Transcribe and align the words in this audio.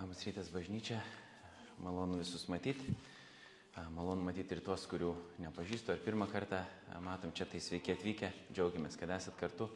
Labas 0.00 0.22
rytas 0.24 0.48
bažnyčia, 0.48 0.96
malonu 1.76 2.16
visus 2.16 2.46
matyti. 2.48 2.94
Malonu 3.92 4.24
matyti 4.24 4.54
ir 4.56 4.62
tuos, 4.64 4.86
kurių 4.88 5.10
nepažįstu, 5.44 5.92
ar 5.92 5.98
pirmą 6.00 6.24
kartą 6.30 6.62
matom 7.04 7.34
čia, 7.36 7.44
tai 7.44 7.58
sveiki 7.60 7.92
atvykę, 7.92 8.30
džiaugiamės, 8.48 8.94
kad 8.96 9.10
esat 9.12 9.36
kartu. 9.36 9.66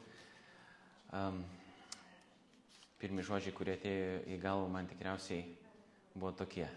Um, 1.12 1.42
pirmi 3.02 3.20
žodžiai, 3.20 3.52
kurie 3.52 3.74
atėjo 3.76 4.22
į 4.32 4.38
galvą 4.40 4.70
man 4.72 4.88
tikriausiai 4.88 5.42
buvo 6.14 6.30
tokie. 6.38 6.70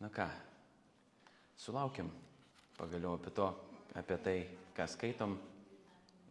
Na 0.00 0.08
ką, 0.08 0.30
sulaukiam 1.60 2.08
pagaliau 2.78 3.18
apie 3.18 3.34
to, 3.36 3.50
apie 3.92 4.16
tai, 4.24 4.38
ką 4.78 4.88
skaitom, 4.88 5.36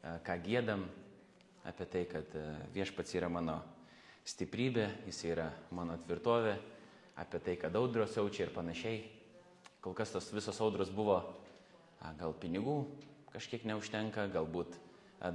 ką 0.02 0.40
gėdam, 0.50 0.88
apie 1.70 1.88
tai, 1.94 2.04
kad 2.10 2.34
viešpats 2.74 3.14
yra 3.22 3.30
mano 3.30 3.60
stiprybė, 4.32 4.88
jis 5.10 5.24
yra 5.30 5.50
mano 5.76 5.98
tvirtovė, 6.02 6.56
apie 7.22 7.42
tai, 7.44 7.58
kad 7.60 7.76
audros 7.76 8.16
jaučia 8.18 8.48
ir 8.48 8.54
panašiai. 8.56 9.04
Kol 9.82 9.96
kas 9.98 10.14
tos 10.14 10.30
visos 10.34 10.60
audros 10.62 10.92
buvo, 10.94 11.20
gal 12.20 12.34
pinigų 12.38 12.78
kažkiek 13.32 13.66
neužtenka, 13.68 14.28
galbūt 14.32 14.76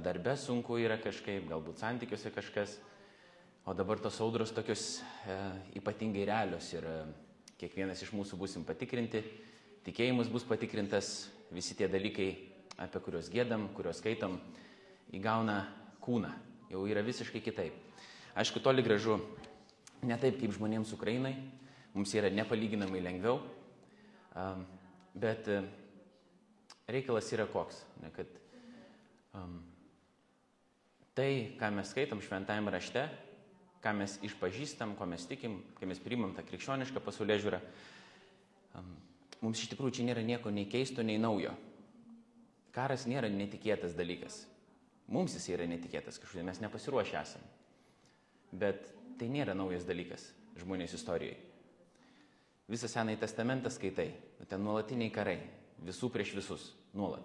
darbe 0.03 0.35
sunku 0.39 0.77
yra 0.81 0.97
kažkaip, 1.01 1.47
galbūt 1.49 1.81
santykiuose 1.81 2.31
kažkas, 2.35 2.77
o 3.67 3.73
dabar 3.75 3.99
tos 3.99 4.19
audros 4.23 4.51
tokios 4.55 4.99
e, 5.27 5.37
ypatingai 5.79 6.25
realios 6.27 6.69
ir 6.75 6.85
e, 6.87 6.97
kiekvienas 7.59 8.03
iš 8.03 8.13
mūsų 8.15 8.39
busim 8.39 8.65
patikrinti, 8.67 9.23
tikėjimas 9.87 10.29
bus 10.31 10.45
patikrintas, 10.47 11.29
visi 11.51 11.75
tie 11.79 11.87
dalykai, 11.91 12.29
apie 12.83 13.01
kuriuos 13.03 13.31
gėdam, 13.33 13.69
kuriuos 13.75 13.99
skaitom, 14.03 14.37
įgauna 15.15 15.57
kūną, 16.03 16.31
jau 16.71 16.83
yra 16.87 17.03
visiškai 17.03 17.41
kitaip. 17.43 17.75
Aišku, 18.37 18.61
toli 18.61 18.85
gražu 18.85 19.17
ne 20.05 20.17
taip 20.21 20.37
kaip 20.37 20.53
žmonėms 20.53 20.93
Ukrainai, 20.93 21.33
mums 21.95 22.13
yra 22.13 22.29
nepalyginamai 22.29 23.01
lengviau, 23.01 23.39
bet 25.17 25.49
e, 25.49 25.61
reikalas 26.93 27.31
yra 27.33 27.47
koks, 27.49 27.81
ne, 28.03 28.11
kad 28.13 28.29
tai, 31.17 31.57
ką 31.57 31.71
mes 31.73 31.89
skaitom 31.89 32.21
šventajame 32.21 32.71
rašte, 32.73 33.07
ką 33.81 33.93
mes 33.97 34.17
išpažįstam, 34.25 34.93
ko 34.97 35.07
mes 35.09 35.25
tikim, 35.29 35.59
kai 35.79 35.89
mes 35.89 36.01
priimam 36.01 36.35
tą 36.37 36.45
krikščionišką 36.45 37.01
pasaulyje 37.01 37.41
žiūrą, 37.45 37.59
um, 38.77 38.91
mums 39.41 39.63
iš 39.63 39.71
tikrųjų 39.73 39.97
čia 39.97 40.05
nėra 40.11 40.25
nieko 40.25 40.53
nei 40.53 40.69
keisto, 40.69 41.05
nei 41.05 41.17
naujo. 41.21 41.55
Karas 42.75 43.07
nėra 43.09 43.29
netikėtas 43.33 43.97
dalykas. 43.97 44.43
Mums 45.09 45.33
jis 45.37 45.49
yra 45.55 45.65
netikėtas 45.69 46.19
kažkodėl, 46.21 46.45
mes 46.51 46.61
nepasiruošę 46.61 47.17
esame. 47.17 47.49
Bet 48.51 48.91
tai 49.19 49.27
nėra 49.31 49.55
naujas 49.57 49.85
dalykas 49.87 50.29
žmonės 50.61 50.95
istorijoje. 50.97 51.37
Visą 52.67 52.89
Senąjį 52.91 53.21
testamentą 53.21 53.71
skaitai, 53.71 54.09
ten 54.49 54.63
nuolatiniai 54.63 55.11
karai, 55.13 55.37
visų 55.87 56.09
prieš 56.11 56.33
visus, 56.35 56.71
nuolat. 56.97 57.23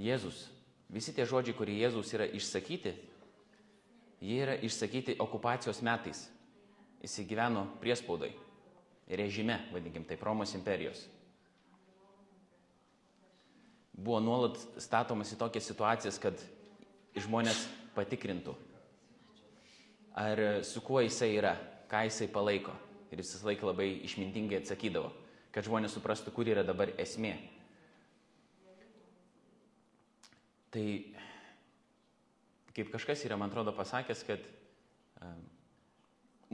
Jėzus, 0.00 0.46
visi 0.88 1.12
tie 1.12 1.26
žodžiai, 1.28 1.56
kurie 1.56 1.76
Jėzus 1.76 2.14
yra 2.16 2.24
išsakyti, 2.24 2.94
jie 4.24 4.38
yra 4.46 4.56
išsakyti 4.64 5.18
okupacijos 5.20 5.82
metais. 5.84 6.24
Jis 7.02 7.18
gyveno 7.28 7.66
priespaudai, 7.82 8.30
režime, 9.10 9.58
vadinkim 9.74 10.06
taip, 10.08 10.22
Romos 10.22 10.54
imperijos. 10.54 11.02
Buvo 13.92 14.22
nuolat 14.24 14.56
statomas 14.80 15.34
į 15.34 15.40
tokias 15.40 15.66
situacijas, 15.68 16.16
kad 16.22 16.38
žmonės 17.18 17.66
patikrintų, 17.96 18.54
ar 20.14 20.64
su 20.64 20.82
kuo 20.84 21.00
jisai 21.00 21.34
yra, 21.38 21.56
ką 21.88 22.04
jisai 22.06 22.28
palaiko. 22.32 22.74
Ir 23.12 23.20
jis 23.20 23.34
visą 23.36 23.48
laiką 23.50 23.68
labai 23.68 23.88
išmintingai 24.06 24.62
atsakydavo, 24.62 25.10
kad 25.52 25.66
žmonės 25.66 25.92
suprastų, 25.96 26.32
kur 26.32 26.48
yra 26.48 26.64
dabar 26.64 26.94
esmė. 27.00 27.34
Tai 30.72 30.84
kaip 32.72 32.92
kažkas 32.94 33.26
yra, 33.26 33.36
man 33.36 33.52
atrodo, 33.52 33.74
pasakęs, 33.76 34.22
kad 34.24 34.46
um, 35.20 35.42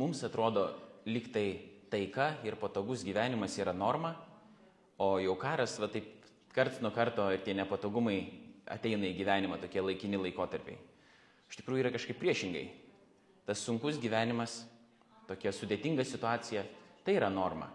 mums 0.02 0.24
atrodo 0.26 0.72
lyg 1.06 1.30
tai 1.34 1.46
taika 1.92 2.32
ir 2.42 2.58
patogus 2.58 3.06
gyvenimas 3.06 3.54
yra 3.62 3.72
norma, 3.72 4.16
o 4.98 5.14
jau 5.22 5.36
karas, 5.38 5.76
va 5.78 5.86
taip, 5.92 6.10
karts 6.50 6.82
nuo 6.82 6.90
karto 6.90 7.28
tie 7.46 7.54
nepatogumai 7.54 8.18
ateina 8.66 9.06
į 9.06 9.14
gyvenimą, 9.20 9.60
tokie 9.62 9.78
laikini 9.84 10.18
laikotarpiai. 10.18 10.82
Iš 11.48 11.62
tikrųjų 11.62 11.86
yra 11.86 11.94
kažkaip 11.94 12.18
priešingai 12.18 12.66
tas 13.48 13.62
sunkus 13.64 13.96
gyvenimas, 13.96 14.60
tokia 15.24 15.54
sudėtinga 15.56 16.04
situacija, 16.04 16.66
tai 17.00 17.14
yra 17.16 17.30
norma. 17.32 17.70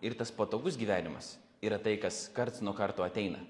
Ir 0.00 0.14
tas 0.16 0.30
patogus 0.32 0.78
gyvenimas 0.80 1.34
yra 1.60 1.76
tai, 1.82 1.98
kas 2.00 2.30
karts 2.32 2.62
nuo 2.64 2.72
karto 2.76 3.04
ateina. 3.04 3.42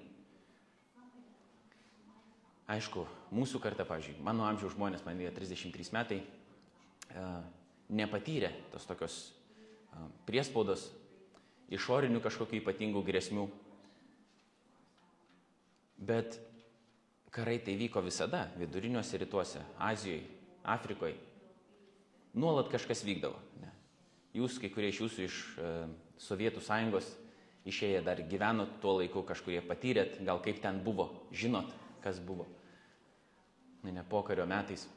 Aišku, 2.67 3.05
mūsų 3.31 3.61
karta, 3.63 3.85
pavyzdžiui, 3.87 4.17
mano 4.27 4.43
amžiaus 4.43 4.73
žmonės, 4.75 5.05
man 5.05 5.21
yra 5.23 5.31
33 5.31 5.93
metai, 5.95 6.17
nepatyrė 7.95 8.49
tos 8.73 8.83
tokios 8.89 9.15
priespaudos, 10.27 10.89
išorinių 11.71 12.19
kažkokių 12.25 12.59
ypatingų 12.59 13.05
grėsmių. 13.07 13.45
Bet 16.11 16.35
karai 17.31 17.55
tai 17.63 17.77
vyko 17.79 18.03
visada, 18.03 18.49
viduriniuose 18.59 19.23
rytuose, 19.23 19.63
Azijoje, 19.87 20.27
Afrikoje 20.67 21.15
nuolat 22.37 22.69
kažkas 22.71 23.03
vykdavo. 23.07 23.39
Ne. 23.61 23.71
Jūs, 24.37 24.59
kai 24.61 24.69
kurie 24.73 24.91
iš 24.93 25.01
jūsų 25.03 25.25
iš 25.25 25.39
e, 25.57 25.71
Sovietų 26.21 26.61
sąjungos 26.65 27.09
išėję 27.67 28.03
dar 28.05 28.21
gyvenot 28.29 28.77
tuo 28.81 28.97
laiku, 29.01 29.23
kažkurie 29.27 29.59
patyrėt, 29.65 30.21
gal 30.25 30.39
kaip 30.43 30.61
ten 30.63 30.79
buvo, 30.85 31.09
žinot, 31.35 31.73
kas 32.03 32.21
buvo. 32.23 32.47
Ne, 33.83 33.91
ne 33.93 34.03
pokario 34.07 34.47
metais. 34.49 34.87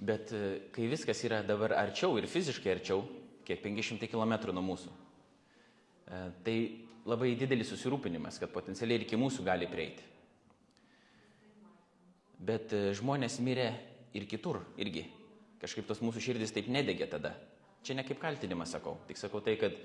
Bet 0.00 0.32
e, 0.34 0.70
kai 0.74 0.88
viskas 0.90 1.20
yra 1.26 1.42
dabar 1.46 1.76
arčiau 1.78 2.16
ir 2.18 2.26
fiziškai 2.30 2.74
arčiau, 2.74 3.04
kiek 3.44 3.60
500 3.62 4.08
km 4.10 4.34
nuo 4.56 4.64
mūsų, 4.72 4.90
e, 4.90 6.24
tai 6.46 6.56
labai 7.04 7.34
didelis 7.38 7.70
susirūpinimas, 7.72 8.40
kad 8.40 8.52
potencialiai 8.52 9.02
ir 9.02 9.06
iki 9.06 9.20
mūsų 9.20 9.44
gali 9.46 9.68
prieiti. 9.70 10.04
Bet 12.44 12.72
e, 12.74 12.88
žmonės 12.96 13.38
mirė 13.44 13.70
ir 14.14 14.26
kitur 14.30 14.62
irgi. 14.80 15.06
Kažkaip 15.62 15.86
tos 15.88 16.02
mūsų 16.04 16.22
širdis 16.22 16.52
taip 16.54 16.68
nedegė 16.72 17.08
tada. 17.10 17.34
Čia 17.84 17.96
ne 17.98 18.04
kaip 18.06 18.20
kaltinimas 18.22 18.72
sakau, 18.74 18.96
tik 19.08 19.20
sakau 19.20 19.42
tai, 19.44 19.56
kad 19.60 19.76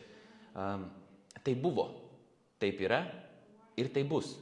um, 0.55 0.85
tai 1.43 1.55
buvo, 1.59 1.89
taip 2.61 2.79
yra 2.83 3.01
ir 3.79 3.91
tai 3.93 4.05
bus. 4.07 4.35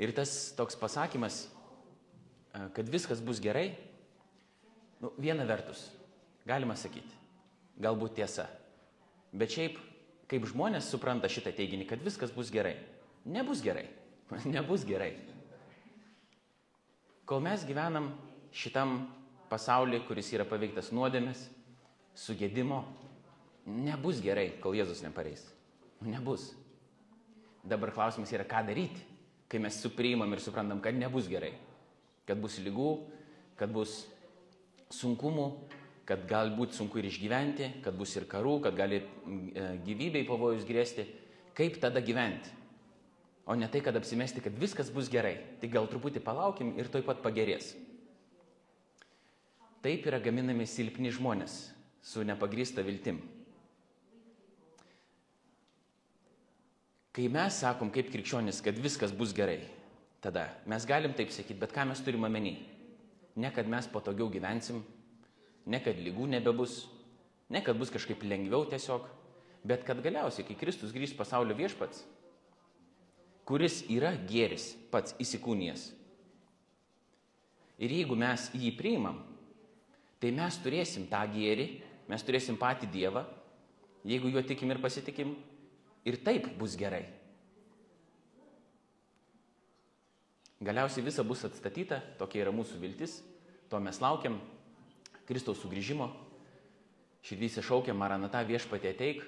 Ir 0.00 0.14
tas 0.16 0.32
toks 0.56 0.78
pasakymas, 0.80 1.44
kad 2.74 2.88
viskas 2.88 3.20
bus 3.22 3.38
gerai, 3.42 3.74
nu, 5.02 5.12
viena 5.20 5.44
vertus, 5.46 5.90
galima 6.48 6.74
sakyti, 6.78 7.18
galbūt 7.82 8.16
tiesa. 8.16 8.48
Bet 9.30 9.52
šiaip, 9.54 9.76
kaip 10.30 10.48
žmonės 10.50 10.88
supranta 10.90 11.28
šitą 11.30 11.52
teiginį, 11.54 11.86
kad 11.90 12.02
viskas 12.02 12.32
bus 12.34 12.50
gerai, 12.50 12.78
nebus 13.28 13.62
gerai. 13.62 13.86
nebus 14.54 14.84
gerai. 14.86 15.14
Kol 17.26 17.42
mes 17.42 17.62
gyvenam 17.66 18.10
šitam 18.52 19.04
pasaulyje, 19.50 20.04
kuris 20.06 20.30
yra 20.34 20.46
paveiktas 20.48 20.90
nuodėmės, 20.94 21.46
sugėdimo, 22.18 22.82
nebus 23.66 24.20
gerai, 24.22 24.50
kol 24.62 24.76
Jėzus 24.78 25.02
nepareis. 25.04 25.44
Nu, 26.00 26.10
nebus. 26.10 26.50
Dabar 27.66 27.92
klausimas 27.92 28.32
yra, 28.32 28.46
ką 28.48 28.62
daryti, 28.68 29.02
kai 29.50 29.60
mes 29.62 29.80
supriimam 29.82 30.30
ir 30.32 30.42
suprantam, 30.42 30.80
kad 30.82 30.96
nebus 30.96 31.28
gerai. 31.28 31.52
Kad 32.28 32.40
bus 32.40 32.60
lygų, 32.62 32.92
kad 33.58 33.72
bus 33.74 34.04
sunkumų, 34.94 35.48
kad 36.08 36.24
galbūt 36.30 36.74
sunku 36.74 36.98
ir 36.98 37.10
išgyventi, 37.10 37.68
kad 37.84 37.98
bus 37.98 38.16
ir 38.18 38.26
karų, 38.30 38.56
kad 38.64 38.78
gali 38.78 39.02
e, 39.02 39.66
gyvybei 39.86 40.24
pavojus 40.26 40.64
grėsti. 40.66 41.04
Kaip 41.58 41.76
tada 41.82 42.02
gyventi? 42.02 42.50
O 43.50 43.54
ne 43.58 43.68
tai, 43.70 43.82
kad 43.82 43.96
apsimesti, 43.98 44.42
kad 44.42 44.56
viskas 44.58 44.90
bus 44.94 45.10
gerai. 45.10 45.36
Tai 45.60 45.70
gal 45.70 45.88
truputį 45.90 46.22
palaukim 46.24 46.72
ir 46.78 46.90
toj 46.90 47.04
pat 47.06 47.22
pagerės. 47.22 47.72
Taip 49.80 50.04
yra 50.04 50.18
gaminami 50.20 50.66
silpni 50.68 51.08
žmonės 51.12 51.70
su 52.04 52.24
nepagrįsta 52.24 52.84
viltim. 52.84 53.20
Kai 57.16 57.26
mes 57.32 57.56
sakom 57.62 57.88
kaip 57.90 58.10
krikščionis, 58.12 58.60
kad 58.62 58.76
viskas 58.78 59.14
bus 59.16 59.32
gerai, 59.34 59.62
tada 60.22 60.46
mes 60.68 60.84
galim 60.86 61.16
taip 61.16 61.32
sakyti, 61.32 61.58
bet 61.58 61.72
ką 61.74 61.88
mes 61.88 62.02
turime 62.04 62.28
omeny? 62.28 62.58
Ne 63.40 63.50
kad 63.56 63.68
mes 63.72 63.88
patogiau 63.90 64.28
gyvensim, 64.30 64.82
ne 65.66 65.80
kad 65.82 65.98
lygų 65.98 66.28
nebebus, 66.36 66.84
ne 67.48 67.64
kad 67.64 67.78
bus 67.80 67.90
kažkaip 67.90 68.22
lengviau 68.22 68.68
tiesiog, 68.68 69.08
bet 69.64 69.84
kad 69.88 70.04
galiausiai, 70.04 70.44
kai 70.46 70.58
Kristus 70.60 70.92
grįž 70.92 71.16
pasaulio 71.16 71.56
viešpats, 71.56 72.04
kuris 73.48 73.80
yra 73.90 74.12
gėris 74.28 74.74
pats 74.92 75.16
įsikūnijas. 75.18 75.88
Ir 77.80 77.96
jeigu 77.96 78.14
mes 78.18 78.50
jį 78.52 78.74
priimam, 78.76 79.22
tai 80.20 80.32
mes 80.36 80.58
turėsim 80.60 81.06
tą 81.10 81.22
gėrį, 81.32 81.66
mes 82.10 82.24
turėsim 82.26 82.58
patį 82.60 82.90
Dievą, 82.92 83.24
jeigu 84.04 84.30
juo 84.32 84.42
tikim 84.44 84.70
ir 84.72 84.80
pasitikim, 84.82 85.32
ir 86.04 86.20
taip 86.24 86.48
bus 86.60 86.76
gerai. 86.80 87.06
Galiausiai 90.60 91.04
visa 91.06 91.24
bus 91.24 91.46
atstatyta, 91.48 92.02
tokia 92.20 92.44
yra 92.44 92.52
mūsų 92.52 92.80
viltis, 92.82 93.20
to 93.72 93.80
mes 93.80 94.00
laukiam, 94.02 94.36
Kristaus 95.24 95.62
sugrįžimo, 95.62 96.10
širdys 97.24 97.60
iššaukia 97.62 97.94
Maranata 97.96 98.42
viešpatė 98.44 98.92
ateik, 98.92 99.22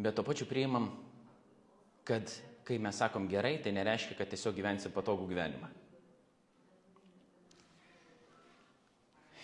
bet 0.00 0.16
to 0.16 0.24
pačiu 0.26 0.48
priimam, 0.50 0.88
kad 2.08 2.32
kai 2.66 2.80
mes 2.82 2.98
sakom 2.98 3.28
gerai, 3.30 3.60
tai 3.62 3.74
nereiškia, 3.76 4.16
kad 4.18 4.32
tiesiog 4.32 4.56
gyvensim 4.58 4.94
patogų 4.94 5.28
gyvenimą. 5.30 5.70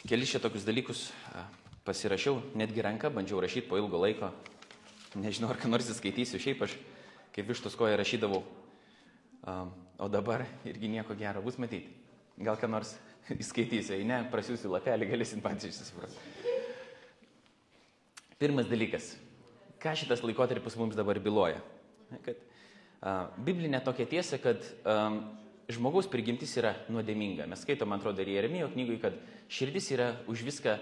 Kelis 0.06 0.31
šitokius 0.31 0.62
dalykus 0.62 1.00
pasirašiau, 1.82 2.37
netgi 2.55 2.82
ranką 2.85 3.08
bandžiau 3.11 3.41
rašyti 3.43 3.67
po 3.67 3.79
ilgo 3.81 3.99
laiko. 3.99 4.29
Nežinau, 5.19 5.49
ar 5.50 5.58
ką 5.58 5.67
nors 5.67 5.88
įskaitysiu, 5.91 6.38
šiaip 6.38 6.61
aš 6.62 6.76
kaip 7.35 7.49
vištos 7.49 7.75
koja 7.75 7.97
rašydavau, 7.99 8.44
o 9.99 10.08
dabar 10.12 10.44
irgi 10.69 10.93
nieko 10.93 11.17
gero 11.19 11.43
bus 11.43 11.58
matyti. 11.58 11.91
Gal 12.38 12.55
ką 12.61 12.70
nors 12.70 12.93
įskaitysiu, 13.43 13.97
jei 13.97 14.06
ne, 14.06 14.20
prasiųsiu 14.31 14.70
lapelį, 14.76 15.08
galėsim 15.11 15.43
patys 15.43 15.81
susiprasti. 15.81 16.55
Pirmas 18.38 18.69
dalykas. 18.70 19.14
Ką 19.82 19.97
šitas 19.99 20.23
laikotarpis 20.23 20.79
mums 20.79 20.94
dabar 20.94 21.19
byloja? 21.25 21.59
Kad 22.23 22.38
a, 23.00 23.26
biblinė 23.43 23.82
tokia 23.82 24.06
tiesa, 24.06 24.38
kad 24.38 24.62
a, 24.85 25.09
žmogaus 25.73 26.06
prigimtis 26.11 26.52
yra 26.61 26.76
nuodėminga. 26.93 27.49
Mes 27.50 27.64
skaitom, 27.67 27.91
man 27.91 27.99
atrodo, 27.99 28.23
ir 28.23 28.37
Jeremijo 28.37 28.69
knygui, 28.70 29.00
kad 29.02 29.19
širdis 29.49 29.91
yra 29.95 30.11
už 30.31 30.45
viską 30.47 30.77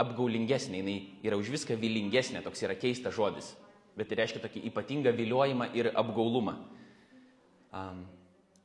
apgaulingesnė, 0.00 0.80
jinai 0.80 0.96
yra 1.26 1.38
už 1.38 1.52
viską 1.54 1.76
vilingesnė, 1.78 2.42
toks 2.42 2.64
yra 2.66 2.76
keistas 2.78 3.14
žodis. 3.14 3.52
Bet 3.94 4.10
tai 4.10 4.18
reiškia 4.22 4.42
tokį 4.42 4.64
ypatingą 4.70 5.12
viliojimą 5.14 5.68
ir 5.78 5.92
apgaulumą. 5.94 6.56
Um, 7.74 8.02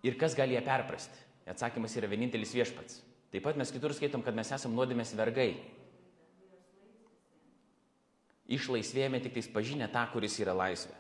ir 0.06 0.18
kas 0.18 0.38
gali 0.38 0.58
ją 0.58 0.64
perprasti? 0.66 1.28
Atsakymas 1.50 1.96
yra 1.98 2.10
vienintelis 2.10 2.54
viešpats. 2.54 3.02
Taip 3.30 3.46
pat 3.46 3.58
mes 3.58 3.70
kitur 3.74 3.94
skaitom, 3.94 4.24
kad 4.26 4.38
mes 4.38 4.50
esame 4.54 4.78
nuodėmės 4.78 5.14
vergai. 5.18 5.52
Išlaisvėjame 8.50 9.22
tik 9.22 9.36
tais 9.38 9.50
pažinę 9.54 9.90
tą, 9.94 10.08
kuris 10.14 10.40
yra 10.42 10.56
laisvė. 10.58 10.98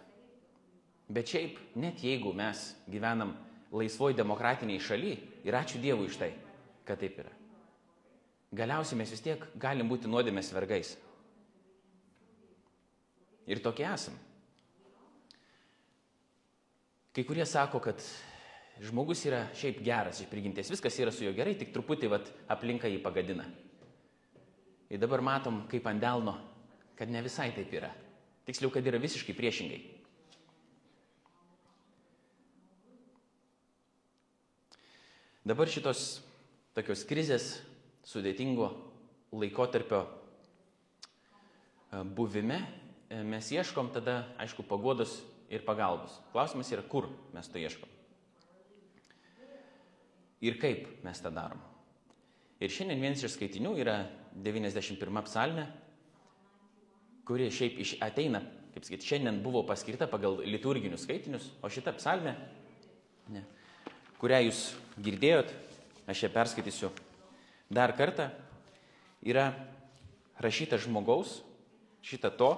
Bet 1.09 1.31
šiaip, 1.33 1.57
net 1.81 2.03
jeigu 2.05 2.35
mes 2.37 2.67
gyvenam 2.89 3.33
laisvoj 3.73 4.13
demokratiniai 4.17 4.81
šaly, 4.81 5.15
ir 5.45 5.57
ačiū 5.57 5.81
Dievui 5.81 6.09
iš 6.09 6.21
tai, 6.21 6.29
kad 6.85 7.01
taip 7.01 7.17
yra. 7.25 7.38
Galiausiai 8.55 8.97
mes 8.97 9.11
vis 9.13 9.21
tiek 9.21 9.43
galim 9.61 9.89
būti 9.91 10.09
nuodėmės 10.09 10.49
vergais. 10.55 10.95
Ir 13.49 13.61
tokie 13.65 13.85
esam. 13.85 14.15
Kai 17.13 17.25
kurie 17.25 17.45
sako, 17.49 17.81
kad 17.83 18.01
žmogus 18.85 19.21
yra 19.27 19.43
šiaip 19.57 19.81
geras 19.85 20.21
iš 20.21 20.29
prigimties, 20.31 20.69
viskas 20.71 20.97
yra 21.01 21.13
su 21.13 21.25
juo 21.25 21.33
gerai, 21.37 21.55
tik 21.57 21.73
truputį 21.75 22.09
vat, 22.13 22.29
aplinka 22.49 22.89
jį 22.89 23.01
pagadina. 23.03 23.45
Ir 24.89 25.01
dabar 25.01 25.21
matom, 25.21 25.63
kaip 25.69 25.85
ant 25.89 26.01
delno, 26.01 26.37
kad 26.97 27.09
ne 27.09 27.21
visai 27.25 27.51
taip 27.53 27.73
yra. 27.73 27.89
Tiksliau, 28.49 28.71
kad 28.73 28.85
yra 28.89 29.01
visiškai 29.01 29.35
priešingai. 29.37 29.81
Dabar 35.49 35.69
šitos 35.69 36.19
tokios 36.77 37.05
krizės 37.09 37.51
sudėtingo 38.07 38.69
laikotarpio 39.35 40.03
buvime 42.15 42.59
mes 43.09 43.49
ieškom 43.51 43.89
tada, 43.93 44.23
aišku, 44.37 44.63
pagodos 44.69 45.19
ir 45.49 45.63
pagalbos. 45.65 46.19
Klausimas 46.33 46.69
yra, 46.73 46.83
kur 46.85 47.09
mes 47.33 47.49
to 47.49 47.57
ieškom. 47.61 47.89
Ir 50.45 50.59
kaip 50.61 51.01
mes 51.03 51.19
tą 51.19 51.33
darom. 51.33 51.59
Ir 52.59 52.71
šiandien 52.71 53.01
vienas 53.01 53.23
iš 53.23 53.35
skaitinių 53.35 53.73
yra 53.81 53.97
91 54.35 55.25
psalmė, 55.25 55.65
kuri 57.27 57.49
šiaip 57.53 57.79
iš 57.81 57.95
ateina, 58.03 58.41
kaip 58.73 58.85
sakyti, 58.85 59.07
šiandien 59.09 59.41
buvo 59.43 59.63
paskirta 59.67 60.07
pagal 60.11 60.39
liturginius 60.45 61.05
skaitinius, 61.07 61.49
o 61.63 61.71
šita 61.71 61.93
psalmė, 61.97 62.35
ne, 63.33 63.43
kurią 64.21 64.43
jūs 64.45 64.63
girdėjot, 65.01 65.53
aš 66.09 66.25
ją 66.25 66.31
perskaitysiu 66.35 66.91
dar 67.69 67.93
kartą, 67.97 68.29
yra 69.21 69.53
rašyta 70.41 70.79
žmogaus, 70.81 71.39
šita 72.05 72.31
to, 72.33 72.51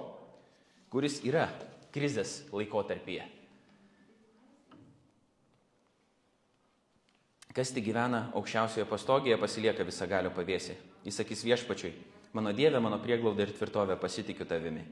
kuris 0.92 1.20
yra 1.26 1.48
krizės 1.92 2.42
laikotarpyje. 2.52 3.26
Kas 7.52 7.68
tik 7.74 7.84
gyvena 7.84 8.30
aukščiausioje 8.38 8.86
pastogėje, 8.88 9.36
pasilieka 9.36 9.84
visą 9.84 10.06
galio 10.08 10.30
pavėsi. 10.32 10.72
Jis 11.04 11.18
sakys 11.20 11.42
viešpačiui, 11.44 11.90
mano 12.32 12.54
Dieve, 12.56 12.80
mano 12.80 12.96
prieglauda 13.02 13.44
ir 13.44 13.52
tvirtovė 13.52 13.98
pasitikiu 14.00 14.46
tavimi. 14.48 14.86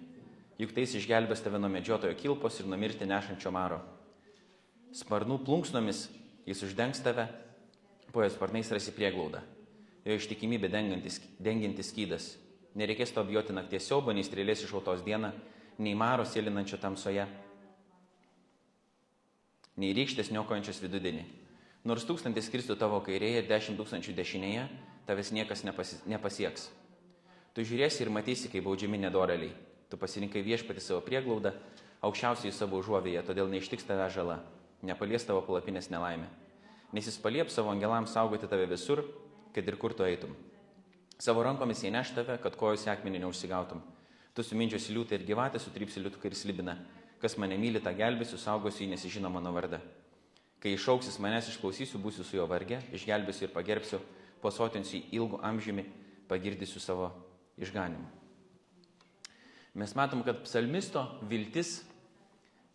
Juk 0.61 0.75
tais 0.77 0.93
išgelbės 0.99 1.41
tave 1.41 1.57
nuo 1.57 1.71
medžiotojo 1.73 2.13
kilpos 2.21 2.59
ir 2.61 2.69
nuo 2.69 2.77
mirti 2.77 3.09
nešančio 3.09 3.53
maro. 3.55 3.79
Sparnų 4.93 5.39
plunksnomis 5.47 6.11
jis 6.45 6.61
uždengs 6.67 7.01
tave, 7.01 7.31
po 8.13 8.27
jos 8.27 8.37
sparnais 8.37 8.69
rasi 8.75 8.93
prieglaudą. 8.93 9.41
Jo 10.05 10.17
ištikimybė 10.17 10.71
dengiantis, 10.73 11.21
dengiantis 11.43 11.91
skydas. 11.93 12.31
Nereikės 12.79 13.13
to 13.13 13.25
bijoti 13.27 13.53
nakties 13.53 13.89
siaubo, 13.89 14.15
nei 14.15 14.25
strėlės 14.25 14.63
išautos 14.65 15.03
dieną, 15.05 15.33
nei 15.83 15.97
maro 15.99 16.25
sėlinančio 16.29 16.79
tamsoje, 16.81 17.27
nei 19.81 19.95
rykštės 19.97 20.31
niokojančios 20.35 20.81
vidudienį. 20.85 21.25
Nors 21.89 22.05
tūkstantis 22.05 22.51
kristų 22.53 22.77
tavo 22.77 23.01
kairėje 23.05 23.41
ir 23.41 23.49
dešimt 23.49 23.81
tūkstančių 23.81 24.15
dešinėje, 24.19 24.67
tavęs 25.09 25.33
niekas 25.33 25.65
nepasi, 25.65 26.01
nepasieks. 26.11 26.69
Tu 27.57 27.65
žiūrėsi 27.67 28.05
ir 28.05 28.13
matysi, 28.13 28.51
kaip 28.53 28.67
baudžiami 28.67 29.01
nedoreliai. 29.01 29.55
Tu 29.91 29.99
pasirinkai 29.99 30.45
viešpati 30.47 30.83
savo 30.85 31.01
prieglaudą, 31.03 31.55
aukščiausiai 32.05 32.53
savo 32.55 32.79
užuovėje, 32.79 33.25
todėl 33.27 33.49
neištiks 33.51 33.89
tave 33.89 34.07
žala, 34.13 34.39
nepalies 34.87 35.25
tavo 35.27 35.41
palapinės 35.49 35.91
nelaimė. 35.91 36.29
Nes 36.95 37.09
jis 37.09 37.19
paliep 37.23 37.51
savo 37.51 37.73
angelams 37.73 38.13
saugoti 38.15 38.49
tave 38.51 38.69
visur, 38.71 39.03
kad 39.55 39.67
ir 39.67 39.77
kur 39.81 39.95
tu 39.97 40.07
eitum. 40.07 40.35
Savo 41.21 41.43
rankomis 41.45 41.83
jie 41.85 41.91
neš 41.93 42.15
tave, 42.17 42.39
kad 42.41 42.57
kojos 42.57 42.87
akmenį 42.89 43.25
neužsigautum. 43.27 43.83
Tu 44.35 44.45
sumindžiosi 44.47 44.95
liūtą 44.95 45.19
ir 45.19 45.27
gyvatę, 45.29 45.61
sutrypsi 45.61 46.01
liūtą 46.01 46.23
ir 46.25 46.37
slibina. 46.39 46.79
Kas 47.21 47.37
mane 47.37 47.59
myli, 47.61 47.83
tą 47.85 47.93
gelbėsiu, 47.93 48.39
saugosiu 48.41 48.87
jį, 48.87 48.95
nesižino 48.95 49.29
mano 49.29 49.53
vardą. 49.53 49.83
Kai 50.61 50.73
išauksis 50.77 51.19
manęs 51.21 51.51
išklausysiu, 51.53 52.01
būsiu 52.01 52.25
su 52.25 52.39
jo 52.39 52.47
vargė, 52.49 52.79
išgelbėsiu 52.97 53.47
ir 53.47 53.53
pagerbsiu, 53.53 54.01
pasotinsiu 54.41 55.03
ilgų 55.13 55.43
amžiumi, 55.45 55.85
pagirdysiu 56.29 56.81
savo 56.81 57.11
išganimu. 57.61 58.09
Mes 59.81 59.93
matom, 59.95 60.25
kad 60.27 60.41
psalmisto 60.45 61.05
viltis, 61.31 61.83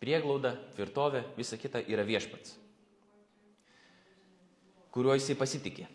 prieglauda, 0.00 0.54
tvirtovė, 0.76 1.24
visa 1.36 1.58
kita 1.60 1.82
yra 1.82 2.06
viešpats, 2.06 2.56
kuriuo 4.94 5.16
jisai 5.18 5.36
pasitikė. 5.38 5.90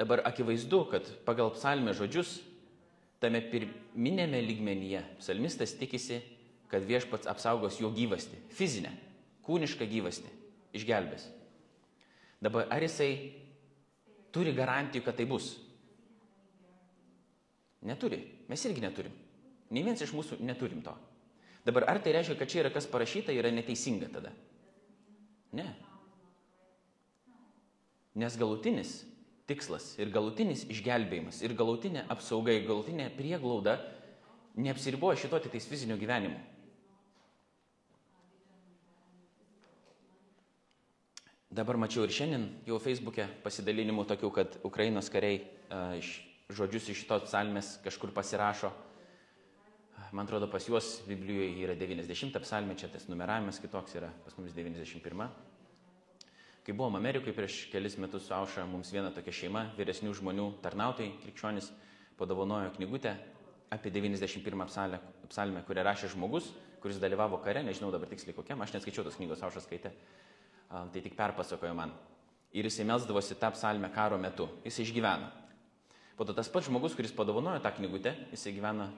Dabar 0.00 0.22
akivaizdu, 0.24 0.86
kad 0.88 1.04
pagal 1.26 1.50
psalmę 1.52 1.92
žodžius, 1.92 2.38
tame 3.20 3.42
pirminėme 3.44 4.38
lygmenyje 4.40 5.02
psalmistas 5.20 5.74
tikisi, 5.76 6.22
kad 6.72 6.86
viešpats 6.88 7.28
apsaugos 7.28 7.76
jo 7.82 7.90
gyvasti, 7.92 8.38
fizinę, 8.56 8.94
kūnišką 9.44 9.84
gyvasti, 9.90 10.30
išgelbės. 10.78 11.26
Dabar 12.40 12.70
ar 12.72 12.86
jisai 12.86 13.10
turi 14.32 14.54
garantijų, 14.56 15.04
kad 15.04 15.18
tai 15.20 15.28
bus? 15.28 15.50
Neturi. 17.84 18.22
Mes 18.48 18.64
irgi 18.64 18.86
neturim. 18.86 19.12
Nei 19.70 19.84
vienas 19.84 20.00
iš 20.06 20.16
mūsų 20.16 20.40
neturim 20.40 20.80
to. 20.84 20.96
Dabar 21.66 21.90
ar 21.92 22.00
tai 22.00 22.16
reiškia, 22.16 22.38
kad 22.40 22.48
čia 22.48 22.62
yra 22.64 22.72
kas 22.72 22.88
parašyta, 22.88 23.36
yra 23.36 23.52
neteisinga 23.52 24.08
tada? 24.16 24.32
Ne. 25.52 25.68
Nes 28.16 28.40
galutinis 28.40 29.02
tikslas 29.50 29.92
ir 29.98 30.12
galutinis 30.14 30.62
išgelbėjimas 30.70 31.42
ir 31.42 31.56
galutinė 31.58 32.06
apsauga 32.12 32.54
ir 32.54 32.68
galutinė 32.68 33.10
prieglauda 33.16 33.80
neapsiriboja 34.60 35.18
šito 35.18 35.42
tik 35.42 35.56
tais 35.56 35.66
fizinio 35.66 35.98
gyvenimo. 35.98 36.38
Dabar 41.50 41.74
mačiau 41.82 42.04
ir 42.06 42.12
šiandien 42.14 42.44
jau 42.62 42.76
Facebook'e 42.78 43.24
pasidalinimų 43.42 44.04
tokių, 44.12 44.28
kad 44.36 44.52
Ukrainos 44.66 45.10
kariai 45.10 45.40
uh, 45.42 45.96
iš, 45.98 46.12
žodžius 46.54 46.92
iš 46.92 47.00
šitos 47.02 47.24
psalmės 47.26 47.72
kažkur 47.82 48.12
pasirašo. 48.14 48.70
Man 50.14 50.26
atrodo, 50.26 50.46
pas 50.50 50.62
juos 50.66 51.00
Biblijoje 51.08 51.56
yra 51.64 51.74
90 51.78 52.38
psalmė, 52.42 52.76
čia 52.78 52.86
tas 52.90 53.08
numeravimas 53.10 53.58
kitoks 53.62 53.98
yra, 53.98 54.12
pas 54.24 54.38
mums 54.38 54.54
91. 54.54 55.26
Kai 56.60 56.74
buvom 56.76 56.98
Amerikoje 56.98 57.32
prieš 57.32 57.54
kelis 57.72 57.96
metus 57.96 58.26
su 58.28 58.34
Auša, 58.36 58.66
mums 58.68 58.90
viena 58.92 59.08
tokia 59.14 59.32
šeima, 59.32 59.62
vyresnių 59.78 60.12
žmonių 60.18 60.46
tarnautojai, 60.60 61.14
krikščionis, 61.22 61.70
padovanojo 62.20 62.74
knygutę 62.76 63.14
apie 63.72 63.90
91 63.90 64.66
psalmę, 64.68 64.98
psalmę, 65.30 65.62
kurią 65.64 65.86
rašė 65.86 66.10
žmogus, 66.12 66.50
kuris 66.82 67.00
dalyvavo 67.00 67.38
kare, 67.40 67.62
nežinau 67.64 67.88
dabar 67.94 68.10
tiksliai 68.10 68.36
kokiam, 68.36 68.60
aš 68.60 68.74
neskaičiau 68.76 69.06
tos 69.06 69.16
knygos, 69.16 69.40
Aušas 69.46 69.64
skaitė, 69.64 69.94
tai 70.68 71.00
tik 71.00 71.16
perpasakojo 71.16 71.72
man. 71.76 71.94
Ir 72.52 72.66
jisai 72.66 72.84
melsdavosi 72.88 73.38
tą 73.40 73.52
psalmę 73.54 73.88
karo 73.94 74.18
metu, 74.18 74.48
jis 74.66 74.82
išgyveno. 74.84 75.30
Po 76.18 76.26
to 76.28 76.34
tas 76.36 76.50
pats 76.52 76.68
žmogus, 76.68 76.92
kuris 76.98 77.14
padovanojo 77.16 77.62
tą 77.64 77.72
knygutę, 77.78 78.12
jisai 78.34 78.52
gyvena 78.52 78.90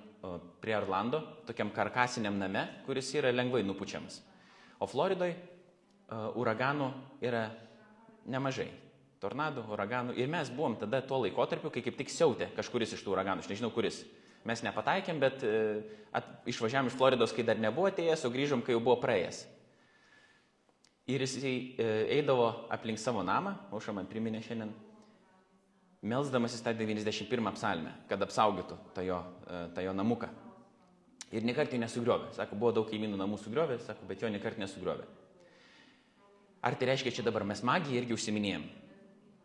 prie 0.59 0.75
Orlando, 0.75 1.21
tokiam 1.47 1.71
karkasiniam 1.71 2.35
name, 2.41 2.65
kuris 2.89 3.13
yra 3.15 3.31
lengvai 3.31 3.63
nupučiamas. 3.63 4.19
O 4.83 4.89
Floridoje 4.91 5.37
uraganų 6.39 6.89
yra 7.25 7.47
nemažai. 8.29 8.71
Tornadų, 9.23 9.63
uraganų. 9.71 10.17
Ir 10.19 10.31
mes 10.31 10.51
buvom 10.51 10.75
tada 10.81 10.99
tuo 11.07 11.21
laikotarpiu, 11.23 11.71
kai 11.71 11.85
kaip 11.85 11.99
tik 12.01 12.11
siautė 12.11 12.51
kažkuris 12.57 12.97
iš 12.97 13.05
tų 13.05 13.15
uraganų, 13.15 13.45
aš 13.45 13.53
nežinau 13.53 13.71
kuris. 13.75 14.03
Mes 14.49 14.65
nepataikėm, 14.67 15.21
bet 15.23 15.45
at, 16.11 16.31
išvažiavam 16.51 16.89
iš 16.91 16.97
Floridos, 16.99 17.35
kai 17.35 17.45
dar 17.47 17.61
nebuvo 17.63 17.87
atėjęs, 17.93 18.25
o 18.27 18.33
grįžom, 18.35 18.65
kai 18.67 18.75
jau 18.75 18.83
buvo 18.83 18.97
praėjęs. 18.99 19.45
Ir 21.15 21.23
uh, 21.23 21.85
eidavo 22.17 22.49
aplink 22.75 22.99
savo 22.99 23.23
namą, 23.27 23.55
auša 23.71 23.95
man 23.95 24.11
priminė 24.11 24.43
šiandien, 24.43 24.75
melzdamasis 26.03 26.63
tą 26.67 26.75
91 26.75 27.55
psalmę, 27.55 27.95
kad 28.11 28.23
apsaugotų 28.27 28.79
tą 28.97 29.07
jo, 29.07 29.23
tą 29.75 29.87
jo 29.87 29.95
namuką. 29.95 30.33
Ir 31.33 31.47
nekart 31.47 31.73
jų 31.73 31.79
nesugriovė. 31.81 32.33
Sako, 32.37 32.59
buvo 32.59 32.75
daug 32.77 32.89
kaimynų 32.91 33.17
namų 33.17 33.39
sugriovė, 33.41 33.79
sako, 33.87 34.05
bet 34.11 34.21
jo 34.21 34.29
nekart 34.33 34.59
nesugriovė. 34.61 35.07
Ar 36.63 36.77
tai 36.79 36.93
reiškia, 36.93 37.19
čia 37.19 37.27
dabar 37.27 37.43
mes 37.47 37.65
magiją 37.67 37.99
irgi 37.99 38.15
užsiminėjom? 38.15 38.65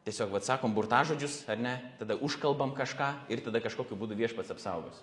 Tiesiog, 0.07 0.29
vad 0.31 0.45
sakom, 0.45 0.71
burtažodžius, 0.77 1.41
ar 1.51 1.59
ne, 1.59 1.73
tada 1.99 2.15
užkalbam 2.23 2.71
kažką 2.77 3.09
ir 3.33 3.41
tada 3.43 3.59
kažkokiu 3.59 3.97
būdu 3.99 4.15
viešpats 4.15 4.53
apsaugos. 4.53 5.01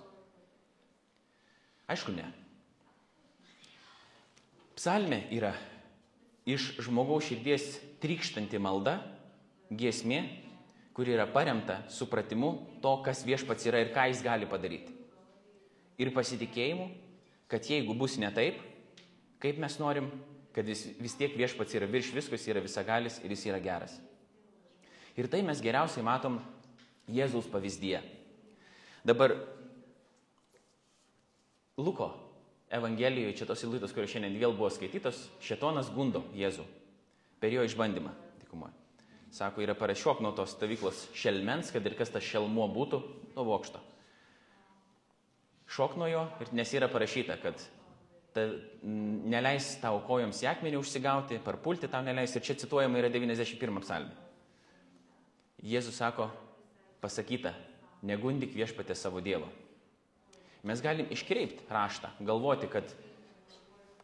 Aišku, 1.90 2.14
ne. 2.16 2.30
Psalmė 4.78 5.26
yra 5.34 5.52
iš 6.48 6.70
žmogaus 6.86 7.26
širdies 7.28 7.66
trykštanti 8.00 8.60
malda, 8.62 8.96
giesmė, 9.68 10.22
kuri 10.94 11.16
yra 11.16 11.26
paremta 11.28 11.82
supratimu 11.90 12.54
to, 12.80 12.94
kas 13.04 13.24
viešpats 13.26 13.66
yra 13.68 13.82
ir 13.82 13.92
ką 13.92 14.06
jis 14.12 14.22
gali 14.24 14.48
padaryti. 14.48 14.94
Ir 15.98 16.14
pasitikėjimu, 16.14 16.88
kad 17.50 17.66
jeigu 17.68 17.94
bus 17.98 18.16
ne 18.22 18.30
taip, 18.34 18.62
kaip 19.42 19.58
mes 19.60 19.76
norim, 19.82 20.08
kad 20.54 20.66
vis, 20.66 20.86
vis 21.00 21.16
tiek 21.18 21.34
viešpats 21.36 21.74
yra 21.74 21.88
virš 21.90 22.12
visko, 22.14 22.38
jis 22.38 22.50
yra 22.52 22.62
visagalis 22.62 23.18
ir 23.24 23.34
jis 23.34 23.46
yra 23.50 23.60
geras. 23.62 23.96
Ir 25.18 25.28
tai 25.30 25.42
mes 25.46 25.62
geriausiai 25.62 26.04
matom 26.06 26.40
Jėzaus 27.10 27.50
pavyzdyje. 27.52 28.00
Dabar 29.04 29.34
Luko 31.76 32.12
Evangelijoje, 32.74 33.34
čia 33.38 33.46
tos 33.46 33.62
įlūtos, 33.66 33.92
kurios 33.94 34.14
šiandien 34.14 34.38
vėl 34.40 34.54
buvo 34.56 34.70
skaitytos, 34.72 35.26
šetonas 35.44 35.90
gundo 35.94 36.24
Jėzų 36.34 36.64
per 37.42 37.52
jo 37.52 37.66
išbandymą 37.66 38.14
dykumoje. 38.40 38.72
Sako, 39.34 39.64
yra 39.66 39.74
parašiuok 39.76 40.22
nuo 40.22 40.30
tos 40.32 40.54
stovyklos 40.54 41.08
šelmens, 41.18 41.72
kad 41.74 41.84
ir 41.84 41.96
kas 41.98 42.12
tas 42.14 42.24
šelmuo 42.24 42.68
būtų, 42.72 43.00
nuo 43.34 43.44
vokšto. 43.50 43.82
Šok 45.74 45.96
nuo 45.98 46.08
jo 46.08 46.22
ir 46.40 46.52
nes 46.54 46.70
yra 46.72 46.88
parašyta, 46.88 47.36
kad 47.42 47.58
ta, 48.34 48.46
neleis 48.82 49.74
tau 49.82 50.00
kojoms 50.06 50.42
į 50.42 50.50
akmenį 50.50 50.80
užsigauti, 50.80 51.40
parpulti 51.44 51.90
tau 51.90 52.02
neleis. 52.04 52.34
Ir 52.34 52.44
čia 52.44 52.58
cituojama 52.64 53.00
yra 53.00 53.12
91 53.12 53.80
psalmė. 53.84 54.12
Jėzus 55.64 55.96
sako, 55.96 56.28
pasakyta, 57.00 57.54
negundik 58.04 58.52
viešpatė 58.56 58.96
savo 58.98 59.22
Dievo. 59.24 59.48
Mes 60.64 60.80
galim 60.84 61.08
iškreipti 61.12 61.64
raštą, 61.72 62.10
galvoti, 62.24 62.68
kad 62.72 62.92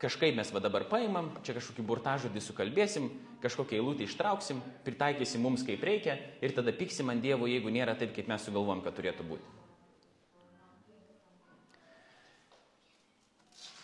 kažkaip 0.00 0.36
mes 0.36 0.48
va 0.52 0.60
dabar 0.64 0.86
paimam, 0.88 1.30
čia 1.44 1.56
kažkokį 1.56 1.84
burtažodį 1.88 2.42
sukalbėsim, 2.44 3.08
kažkokią 3.44 3.80
eilutę 3.80 4.06
ištrauksim, 4.06 4.60
pritaikysim 4.84 5.44
mums 5.44 5.64
kaip 5.66 5.84
reikia 5.84 6.16
ir 6.40 6.56
tada 6.56 6.72
piksim 6.76 7.12
ant 7.12 7.24
Dievo, 7.24 7.48
jeigu 7.48 7.72
nėra 7.72 7.96
taip, 7.96 8.14
kaip 8.16 8.28
mes 8.28 8.44
sugalvom, 8.44 8.84
kad 8.84 8.96
turėtų 8.96 9.26
būti. 9.28 9.59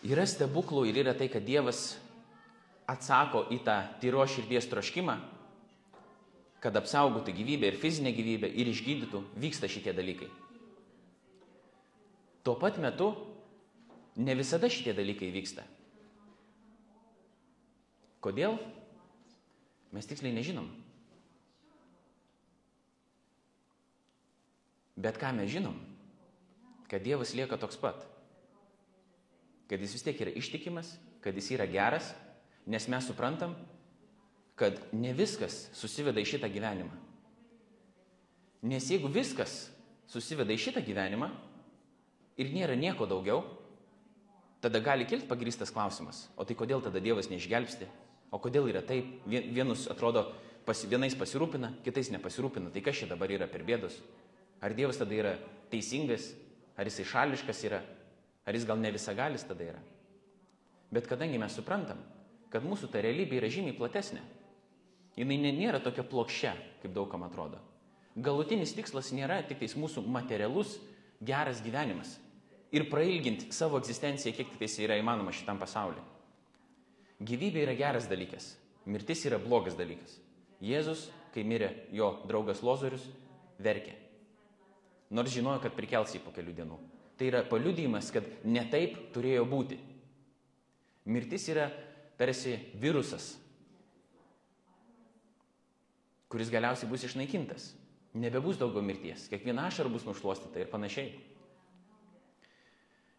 Yra 0.04 0.26
stebuklų 0.28 0.84
ir 0.90 1.00
yra 1.00 1.14
tai, 1.16 1.30
kad 1.32 1.44
Dievas 1.46 1.96
atsako 2.86 3.46
į 3.54 3.62
tą 3.66 3.78
tyro 4.02 4.24
širdies 4.28 4.68
troškimą, 4.70 5.16
kad 6.62 6.76
apsaugotų 6.76 7.34
gyvybę 7.34 7.70
ir 7.70 7.78
fizinę 7.80 8.12
gyvybę 8.14 8.50
ir 8.50 8.70
išgydytų, 8.70 9.22
vyksta 9.40 9.70
šitie 9.70 9.94
dalykai. 9.96 10.28
Tuo 12.46 12.54
pat 12.60 12.78
metu 12.78 13.10
ne 14.16 14.34
visada 14.38 14.70
šitie 14.70 14.94
dalykai 14.96 15.32
vyksta. 15.34 15.64
Kodėl? 18.22 18.56
Mes 19.94 20.06
tiksliai 20.06 20.34
nežinom. 20.34 20.66
Bet 24.96 25.18
ką 25.20 25.32
mes 25.36 25.50
žinom? 25.52 25.76
Kad 26.90 27.04
Dievas 27.04 27.34
lieka 27.36 27.58
toks 27.60 27.78
pat. 27.78 28.15
Kad 29.66 29.82
jis 29.82 29.96
vis 29.96 30.04
tiek 30.06 30.20
yra 30.22 30.34
ištikimas, 30.38 30.92
kad 31.24 31.34
jis 31.34 31.50
yra 31.56 31.66
geras, 31.66 32.12
nes 32.66 32.86
mes 32.88 33.06
suprantam, 33.06 33.56
kad 34.56 34.78
ne 34.92 35.12
viskas 35.14 35.66
susiveda 35.76 36.22
į 36.22 36.30
šitą 36.32 36.50
gyvenimą. 36.50 36.94
Nes 38.66 38.86
jeigu 38.90 39.10
viskas 39.12 39.66
susiveda 40.10 40.54
į 40.54 40.62
šitą 40.68 40.82
gyvenimą 40.86 41.28
ir 42.40 42.52
nėra 42.54 42.76
nieko 42.78 43.06
daugiau, 43.10 43.42
tada 44.64 44.80
gali 44.80 45.06
kilti 45.06 45.28
pagrįstas 45.28 45.70
klausimas, 45.74 46.24
o 46.36 46.46
tai 46.46 46.56
kodėl 46.58 46.82
tada 46.82 47.02
Dievas 47.02 47.28
neišgelbsti, 47.30 47.86
o 48.32 48.40
kodėl 48.42 48.70
yra 48.72 48.82
taip, 48.82 49.20
vienus 49.26 49.86
atrodo 49.92 50.30
pas, 50.66 50.80
vienais 50.88 51.14
pasirūpina, 51.14 51.74
kitais 51.84 52.10
nepasirūpina, 52.14 52.72
tai 52.74 52.82
kas 52.82 53.02
čia 53.02 53.10
dabar 53.10 53.30
yra 53.30 53.46
per 53.50 53.62
bėdos? 53.66 54.00
Ar 54.64 54.74
Dievas 54.74 54.98
tada 54.98 55.14
yra 55.14 55.36
teisingas, 55.70 56.32
ar 56.76 56.88
jisai 56.88 57.06
šališkas 57.12 57.62
yra, 57.68 57.82
ar 58.46 58.54
jis 58.54 58.66
gal 58.66 58.78
ne 58.80 58.92
visagalis 58.94 59.44
tada 59.46 59.66
yra. 59.72 59.82
Bet 60.92 61.08
kadangi 61.10 61.38
mes 61.42 61.54
suprantam, 61.58 61.98
kad 62.50 62.64
mūsų 62.64 62.90
ta 62.92 63.02
realybė 63.02 63.40
yra 63.40 63.50
žymiai 63.50 63.76
platesnė, 63.76 64.22
jinai 65.18 65.52
nėra 65.52 65.80
tokia 65.82 66.06
plokščia, 66.06 66.54
kaip 66.82 66.94
daugam 66.94 67.26
atrodo. 67.26 67.58
Galutinis 68.16 68.72
tikslas 68.72 69.10
nėra 69.12 69.42
tik 69.44 69.58
tais 69.60 69.74
mūsų 69.76 70.06
materialus, 70.08 70.78
geras 71.20 71.60
gyvenimas 71.64 72.14
ir 72.72 72.86
prailginti 72.90 73.50
savo 73.52 73.80
egzistenciją, 73.80 74.32
kiek 74.36 74.52
tik 74.52 74.62
tais 74.62 74.78
yra 74.82 74.96
įmanoma 75.00 75.34
šitam 75.34 75.60
pasauliu. 75.60 76.02
Gyvybė 77.26 77.62
yra 77.64 77.74
geras 77.76 78.08
dalykas, 78.10 78.54
mirtis 78.88 79.24
yra 79.28 79.38
blogas 79.40 79.76
dalykas. 79.78 80.18
Jėzus, 80.64 81.06
kai 81.34 81.44
mirė 81.44 81.70
jo 81.92 82.10
draugas 82.28 82.62
Lozorius, 82.64 83.04
verkė. 83.60 83.94
Nors 85.12 85.32
žinojo, 85.32 85.60
kad 85.62 85.76
prikels 85.76 86.14
jį 86.16 86.22
po 86.24 86.32
kelių 86.34 86.56
dienų. 86.56 86.78
Tai 87.16 87.30
yra 87.30 87.42
paliudijimas, 87.48 88.10
kad 88.12 88.26
ne 88.44 88.62
taip 88.70 88.98
turėjo 89.14 89.46
būti. 89.48 89.78
Mirtis 91.08 91.46
yra 91.48 91.70
tarsi 92.18 92.56
virusas, 92.80 93.36
kuris 96.32 96.50
galiausiai 96.52 96.90
bus 96.90 97.06
išnaikintas. 97.06 97.70
Nebebus 98.16 98.56
daugiau 98.56 98.84
mirties, 98.84 99.26
kiekviena 99.28 99.66
ašara 99.68 99.92
bus 99.92 100.06
nušuostyta 100.08 100.60
ir 100.62 100.70
panašiai. 100.72 101.10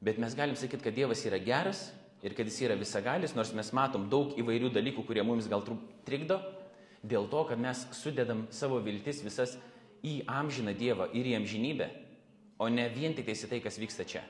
Bet 0.01 0.17
mes 0.21 0.35
galim 0.37 0.57
sakyti, 0.57 0.83
kad 0.83 0.95
Dievas 0.97 1.23
yra 1.25 1.37
geras 1.41 1.87
ir 2.25 2.33
kad 2.37 2.49
Jis 2.49 2.59
yra 2.65 2.77
visagalis, 2.77 3.35
nors 3.37 3.53
mes 3.53 3.69
matom 3.73 4.07
daug 4.09 4.33
įvairių 4.37 4.71
dalykų, 4.73 5.05
kurie 5.05 5.23
mums 5.25 5.49
gal 5.49 5.63
trikdo, 6.05 6.39
dėl 7.05 7.29
to, 7.29 7.43
kad 7.49 7.61
mes 7.61 7.85
sudedam 7.97 8.45
savo 8.53 8.81
viltis 8.81 9.21
visas 9.25 9.55
į 10.05 10.19
amžiną 10.29 10.73
Dievą 10.77 11.09
ir 11.13 11.29
į 11.29 11.37
amžinybę, 11.39 11.89
o 12.57 12.69
ne 12.69 12.87
vien 12.93 13.15
tik 13.15 13.29
į 13.29 13.37
tai, 13.49 13.61
kas 13.63 13.79
vyksta 13.79 14.05
čia. 14.07 14.23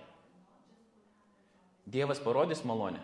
Dievas 1.87 2.19
parodys 2.19 2.65
malonę. 2.67 2.99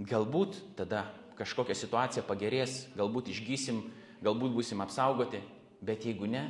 Galbūt 0.00 0.56
tada 0.76 1.06
kažkokia 1.36 1.76
situacija 1.76 2.24
pagerės, 2.24 2.86
galbūt 2.96 3.30
išgysim, 3.32 3.82
galbūt 4.24 4.54
busim 4.56 4.80
apsaugoti, 4.84 5.42
bet 5.84 6.04
jeigu 6.08 6.28
ne, 6.28 6.46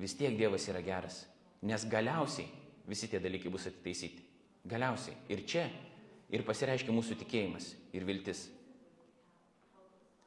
vis 0.00 0.16
tiek 0.16 0.36
Dievas 0.36 0.66
yra 0.72 0.80
geras. 0.84 1.26
Nes 1.62 1.84
galiausiai 1.84 2.48
visi 2.88 3.08
tie 3.08 3.20
dalykai 3.20 3.52
bus 3.52 3.68
atitaisyti. 3.68 4.24
Galiausiai. 4.68 5.16
Ir 5.32 5.44
čia 5.48 5.66
ir 6.32 6.44
pasireiškia 6.46 6.94
mūsų 6.94 7.18
tikėjimas 7.22 7.74
ir 7.96 8.06
viltis. 8.08 8.46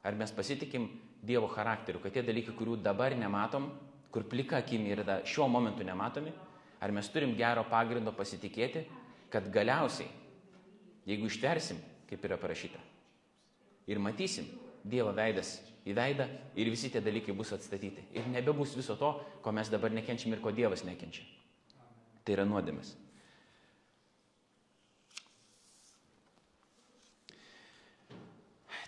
Ar 0.04 0.14
mes 0.18 0.32
pasitikim 0.34 0.88
Dievo 1.24 1.48
charakteriu, 1.48 2.02
kad 2.02 2.12
tie 2.12 2.20
dalykai, 2.20 2.52
kurių 2.52 2.76
dabar 2.84 3.14
nematom, 3.16 3.70
kur 4.14 4.22
plika 4.30 4.60
akimi 4.62 4.92
yra 4.94 5.18
šiuo 5.26 5.48
momentu 5.50 5.82
nematomi, 5.82 6.30
ar 6.78 6.92
mes 6.94 7.08
turim 7.10 7.34
gero 7.34 7.64
pagrindo 7.66 8.12
pasitikėti, 8.14 8.84
kad 9.32 9.48
galiausiai, 9.50 10.06
jeigu 11.08 11.26
ištversim, 11.26 11.80
kaip 12.06 12.26
yra 12.28 12.38
parašyta, 12.38 12.78
ir 13.90 13.98
matysim, 13.98 14.46
Dievo 14.84 15.14
veidas 15.16 15.54
į 15.88 15.94
veidą 15.96 16.26
ir 16.60 16.68
visi 16.68 16.90
tie 16.92 17.00
dalykai 17.00 17.32
bus 17.32 17.54
atstatyti. 17.56 18.02
Ir 18.12 18.26
nebebus 18.28 18.74
viso 18.76 18.98
to, 19.00 19.14
ko 19.40 19.52
mes 19.56 19.70
dabar 19.72 19.88
nekenčiam 19.96 20.34
ir 20.36 20.42
ko 20.44 20.52
Dievas 20.52 20.82
nekenčia. 20.84 21.24
Tai 22.20 22.34
yra 22.36 22.44
nuodėmis. 22.44 22.90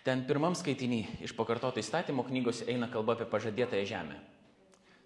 Ten 0.05 0.29
pirmam 0.29 0.53
skaitinį 0.53 1.01
iš 1.25 1.33
pakartoto 1.35 1.81
įstatymo 1.81 2.29
knygos 2.29 2.67
eina 2.69 2.93
kalba 2.93 3.17
apie 3.17 3.25
pažadėtąją 3.33 3.89
žemę. 3.89 4.21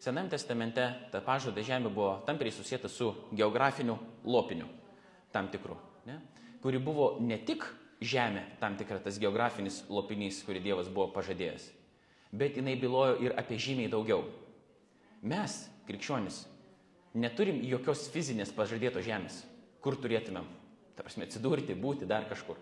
Senam 0.01 0.31
testamente 0.33 0.81
ta 1.13 1.21
pažada 1.21 1.61
žemė 1.61 1.91
buvo 1.93 2.15
tampriai 2.25 2.55
susijęta 2.57 2.89
su 2.89 3.11
geografiniu 3.37 3.99
lopiniu 4.25 4.69
tam 5.33 5.51
tikru, 5.53 5.77
ne? 6.09 6.17
kuri 6.63 6.79
buvo 6.81 7.19
ne 7.21 7.37
tik 7.37 7.67
žemė, 8.01 8.47
tam 8.61 8.79
tikra 8.81 8.97
tas 9.05 9.19
geografinis 9.21 9.83
lopinys, 9.93 10.41
kurį 10.47 10.63
Dievas 10.65 10.89
buvo 10.89 11.11
pažadėjęs, 11.13 11.67
bet 12.33 12.57
jinai 12.57 12.79
bylojo 12.81 13.19
ir 13.21 13.35
apie 13.37 13.59
žymiai 13.61 13.91
daugiau. 13.93 14.25
Mes, 15.21 15.57
krikščionis, 15.85 16.47
neturim 17.21 17.61
jokios 17.69 18.07
fizinės 18.15 18.55
pažadėtos 18.57 19.05
žemės, 19.05 19.43
kur 19.85 19.99
turėtumėm, 20.01 20.49
ta 20.97 21.05
prasme, 21.05 21.29
atsidurti, 21.29 21.77
būti 21.77 22.09
dar 22.09 22.25
kažkur. 22.31 22.57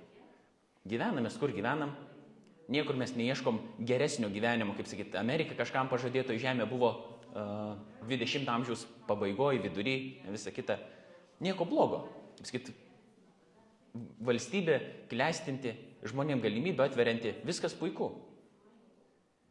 Gyvename, 0.89 1.31
kur 1.39 1.55
gyvenam, 1.55 1.95
niekur 2.67 2.99
mes 2.99 3.15
neieškom 3.15 3.63
geresnio 3.87 4.31
gyvenimo, 4.33 4.75
kaip 4.75 4.91
sakyti, 4.91 5.19
Amerika 5.23 5.55
kažkam 5.55 5.91
pažadėto 5.91 6.35
žemė 6.35 6.67
buvo 6.67 7.18
20 7.35 8.49
amžiaus 8.53 8.87
pabaigoje, 9.09 9.61
vidury, 9.63 9.97
visa 10.29 10.53
kita. 10.55 10.79
Nieko 11.45 11.67
blogo. 11.69 12.05
Kaip 12.39 12.49
sakyti, 12.49 12.75
valstybė 14.23 14.79
klestinti, 15.11 15.75
žmonėm 16.07 16.43
galimybę 16.43 16.87
atverianti, 16.87 17.35
viskas 17.47 17.75
puiku. 17.79 18.13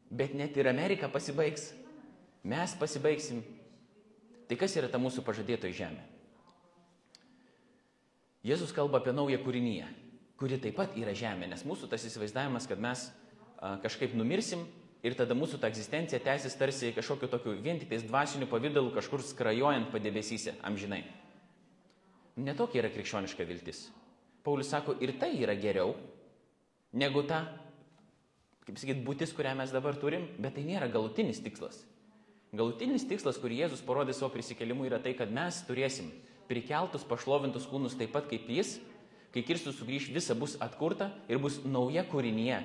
Bet 0.08 0.36
net 0.40 0.56
ir 0.56 0.70
Amerika 0.72 1.10
pasibaigs, 1.12 1.74
mes 2.48 2.76
pasibaigsim. 2.80 3.44
Tai 4.48 4.56
kas 4.56 4.78
yra 4.80 4.88
ta 4.88 5.00
mūsų 5.02 5.24
pažadėtoji 5.28 5.76
žemė? 5.76 6.04
Jėzus 8.48 8.72
kalba 8.72 9.02
apie 9.02 9.12
naują 9.12 9.42
kūrinyje, 9.44 9.90
kuri 10.40 10.60
taip 10.64 10.78
pat 10.80 10.96
yra 10.96 11.12
žemė, 11.18 11.50
nes 11.52 11.66
mūsų 11.68 11.90
tas 11.92 12.06
įsivaizdavimas, 12.08 12.70
kad 12.70 12.80
mes 12.80 13.10
kažkaip 13.84 14.16
numirsim 14.16 14.64
ir 15.06 15.16
tada 15.18 15.36
mūsų 15.38 15.60
ta 15.62 15.70
egzistencija 15.72 16.20
tęsis 16.24 16.58
tarsi 16.58 16.94
kažkokiu 16.96 17.30
tokiu 17.32 17.56
vien 17.62 17.80
tik 17.80 17.92
tais 17.92 18.06
dvasiniu 18.06 18.50
pavydalu 18.50 18.92
kažkur 18.96 19.24
skrajojant 19.26 19.92
padebesyse 19.94 20.56
amžinai. 20.66 21.04
Netokia 22.38 22.84
yra 22.84 22.92
krikščioniška 22.94 23.46
viltis. 23.50 23.88
Paulius 24.46 24.70
sako, 24.72 24.96
ir 25.02 25.16
tai 25.20 25.34
yra 25.42 25.58
geriau 25.58 25.96
negu 26.94 27.24
ta, 27.28 27.42
kaip 28.68 28.78
sakyt, 28.80 29.02
būtis, 29.06 29.34
kurią 29.36 29.56
mes 29.58 29.74
dabar 29.74 29.98
turim, 30.00 30.28
bet 30.40 30.56
tai 30.56 30.64
nėra 30.68 30.90
galutinis 30.92 31.42
tikslas. 31.44 31.82
Galutinis 32.56 33.04
tikslas, 33.08 33.40
kurį 33.42 33.64
Jėzus 33.64 33.84
parodė 33.84 34.16
savo 34.16 34.30
prisikelimu, 34.32 34.86
yra 34.88 35.02
tai, 35.04 35.12
kad 35.20 35.34
mes 35.34 35.60
turėsim 35.68 36.14
prikeltus, 36.48 37.04
pašlovintus 37.08 37.68
kūnus 37.68 37.98
taip 38.00 38.14
pat 38.16 38.30
kaip 38.32 38.48
jis, 38.48 38.78
kai 39.34 39.44
Kristus 39.44 39.76
sugrįž, 39.82 40.12
visa 40.16 40.36
bus 40.38 40.56
atkurta 40.64 41.10
ir 41.28 41.42
bus 41.44 41.60
nauja 41.66 42.06
kūrinyje. 42.08 42.62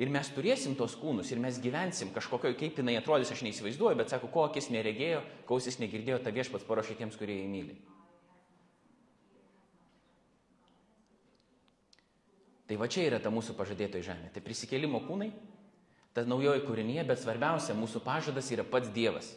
Ir 0.00 0.08
mes 0.08 0.30
turėsim 0.32 0.72
tos 0.78 0.94
kūnus 0.96 1.28
ir 1.28 1.40
mes 1.42 1.58
gyvensim 1.60 2.08
kažkokio, 2.14 2.54
kaip 2.56 2.78
jinai 2.80 2.94
atrodys, 2.96 3.34
aš 3.34 3.42
neįsivaizduoju, 3.44 3.98
bet 4.00 4.12
sako, 4.12 4.30
ko 4.32 4.46
akis 4.46 4.70
neregėjo, 4.72 5.20
kausis 5.48 5.76
negirdėjo, 5.82 6.22
ta 6.24 6.32
viešpats 6.32 6.64
paruošė 6.64 6.96
tiems, 7.02 7.18
kurie 7.20 7.36
jį 7.42 7.50
myli. 7.52 7.76
Tai 12.70 12.78
va 12.80 12.88
čia 12.88 13.04
yra 13.10 13.18
ta 13.20 13.34
mūsų 13.34 13.58
pažadėtoji 13.58 14.06
žemė. 14.06 14.32
Tai 14.32 14.44
prisikėlimo 14.46 15.02
kūnai, 15.04 15.28
ta 16.16 16.24
naujoji 16.24 16.64
kūrinė, 16.64 17.02
bet 17.04 17.20
svarbiausia, 17.20 17.76
mūsų 17.76 18.00
pažadas 18.06 18.48
yra 18.54 18.64
pats 18.64 18.88
Dievas. 18.94 19.34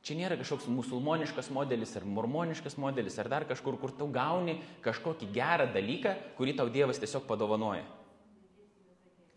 Čia 0.00 0.16
nėra 0.16 0.40
kažkoks 0.40 0.70
musulmoniškas 0.72 1.50
modelis 1.52 1.92
ar 1.98 2.08
mormoniškas 2.08 2.80
modelis 2.80 3.20
ar 3.20 3.28
dar 3.28 3.44
kažkur, 3.44 3.76
kur 3.76 3.92
tau 3.92 4.08
gauni 4.08 4.56
kažkokį 4.80 5.28
gerą 5.34 5.68
dalyką, 5.74 6.16
kurį 6.40 6.56
tau 6.56 6.70
Dievas 6.72 7.02
tiesiog 7.02 7.28
padovanoja. 7.28 7.99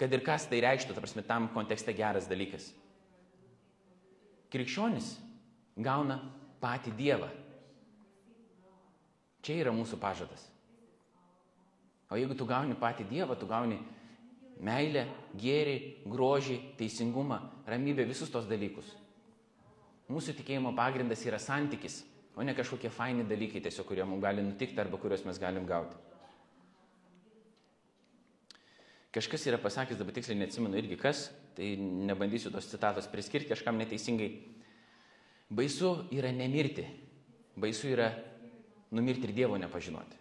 Kad 0.03 0.11
ir 0.11 0.19
kas 0.19 0.43
tai 0.51 0.57
reikštų, 0.59 0.91
ta 0.91 0.99
prasme, 0.99 1.21
tam 1.23 1.45
kontekste 1.55 1.93
geras 1.95 2.25
dalykas. 2.27 2.65
Krikščionis 4.51 5.13
gauna 5.79 6.17
patį 6.59 6.91
Dievą. 6.97 7.29
Čia 9.47 9.61
yra 9.61 9.71
mūsų 9.71 10.01
pažadas. 10.03 10.43
O 12.11 12.19
jeigu 12.19 12.35
tu 12.35 12.43
gauni 12.43 12.75
patį 12.75 13.07
Dievą, 13.13 13.39
tu 13.39 13.47
gauni 13.47 13.79
meilę, 14.59 15.05
gėrį, 15.39 15.79
grožį, 16.11 16.59
teisingumą, 16.83 17.39
ramybę, 17.71 18.03
visus 18.03 18.31
tos 18.33 18.43
dalykus. 18.51 18.91
Mūsų 20.11 20.35
tikėjimo 20.41 20.75
pagrindas 20.75 21.23
yra 21.23 21.39
santykis, 21.39 22.01
o 22.35 22.43
ne 22.43 22.51
kažkokie 22.51 22.91
faini 22.91 23.23
dalykai 23.23 23.63
tiesiog, 23.63 23.87
kurie 23.87 24.03
mums 24.03 24.27
gali 24.27 24.43
nutikti 24.43 24.83
arba 24.83 24.99
kuriuos 24.99 25.23
mes 25.31 25.39
galim 25.39 25.63
gauti. 25.63 25.95
Kažkas 29.13 29.45
yra 29.45 29.60
pasakęs, 29.62 29.99
dabar 29.99 30.15
tiksliai 30.15 30.39
neatsimenu 30.39 30.80
irgi 30.80 30.97
kas, 30.97 31.28
tai 31.54 31.76
nebandysiu 31.78 32.49
tos 32.49 32.65
citatos 32.71 33.06
priskirti 33.12 33.52
kažkam 33.52 33.78
neteisingai. 33.78 34.32
Baisu 35.54 35.91
yra 36.15 36.32
nemirti, 36.34 36.88
baisu 37.54 37.91
yra 37.93 38.10
numirti 38.89 39.30
ir 39.30 39.36
Dievo 39.38 39.60
nepažinoti. 39.62 40.17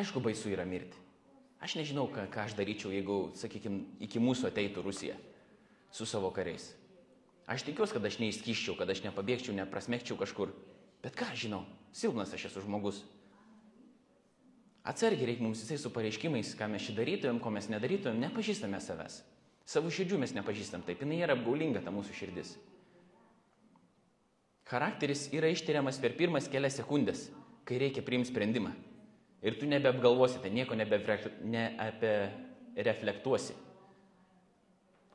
Aišku, 0.00 0.22
baisu 0.24 0.48
yra 0.54 0.64
mirti. 0.64 0.96
Aš 1.60 1.74
nežinau, 1.76 2.06
ką, 2.08 2.24
ką 2.32 2.46
aš 2.46 2.54
daryčiau, 2.56 2.92
jeigu, 2.94 3.18
sakykime, 3.36 3.82
iki 4.06 4.22
mūsų 4.22 4.48
ateitų 4.48 4.84
Rusija 4.86 5.16
su 5.92 6.06
savo 6.06 6.30
kariais. 6.32 6.70
Aš 7.48 7.64
tikiuosi, 7.66 7.96
kad 7.96 8.04
aš 8.04 8.20
neįskyščiau, 8.22 8.76
kad 8.78 8.88
aš 8.92 9.02
nepabėgčiau, 9.04 9.56
neprasmėgčiau 9.56 10.16
kažkur. 10.20 10.52
Bet 11.02 11.16
ką 11.18 11.32
aš 11.32 11.46
žinau, 11.48 11.62
silpnas 11.92 12.32
aš 12.36 12.48
esu 12.50 12.62
žmogus. 12.64 13.02
Atsargiai 14.86 15.26
reikia 15.32 15.44
mums 15.44 15.62
visai 15.64 15.78
su 15.80 15.90
pareiškimais, 15.92 16.54
ką 16.58 16.66
mes 16.70 16.82
šį 16.86 16.92
darytumėm, 17.00 17.38
ko 17.42 17.48
mes 17.52 17.66
nedarytumėm, 17.72 18.22
nepažįstame 18.28 18.78
savęs. 18.80 19.14
Savo 19.68 19.88
širdžių 19.92 20.16
mes 20.22 20.32
nepažįstam, 20.36 20.80
taip 20.86 20.98
jinai 21.04 21.18
yra 21.24 21.32
apgaulinga 21.36 21.80
ta 21.84 21.90
mūsų 21.92 22.12
širdis. 22.16 22.48
Charakteris 24.68 25.22
yra 25.36 25.48
ištiriamas 25.52 25.96
per 26.00 26.12
pirmas 26.16 26.48
kelias 26.48 26.78
sekundės, 26.80 27.20
kai 27.68 27.76
reikia 27.80 28.02
priimti 28.04 28.30
sprendimą. 28.32 28.72
Ir 29.44 29.52
tu 29.60 29.64
nebeapgalvosi, 29.68 30.40
tai 30.42 30.50
nieko 30.52 30.74
nebeapireflektuosi. 30.76 33.54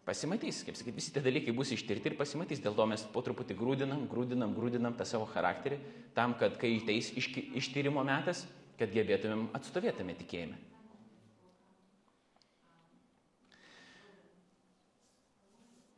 Pasimatys, 0.04 0.65
kaip 0.67 0.76
sakyti, 0.76 0.97
visi 0.97 1.13
tie 1.15 1.21
dalykai 1.23 1.54
bus 1.56 1.69
ištirti 1.71 2.10
ir 2.12 2.17
pasimatys. 2.19 2.60
Dėl 2.63 2.73
to 2.76 2.86
mes 2.91 3.04
po 3.13 3.21
truputį 3.23 3.54
grūdinam, 3.56 4.02
grūdinam, 4.12 4.52
grūdinam 4.56 4.93
tą 4.99 5.06
savo 5.08 5.26
charakterį, 5.32 5.78
tam, 6.17 6.34
kad 6.39 6.58
kai 6.60 6.73
ateis 6.82 7.08
ištyrimo 7.15 8.04
metas, 8.04 8.43
kad 8.80 8.94
gebėtumėm 8.94 9.50
atstovėtume 9.58 10.16
tikėjime. 10.20 10.60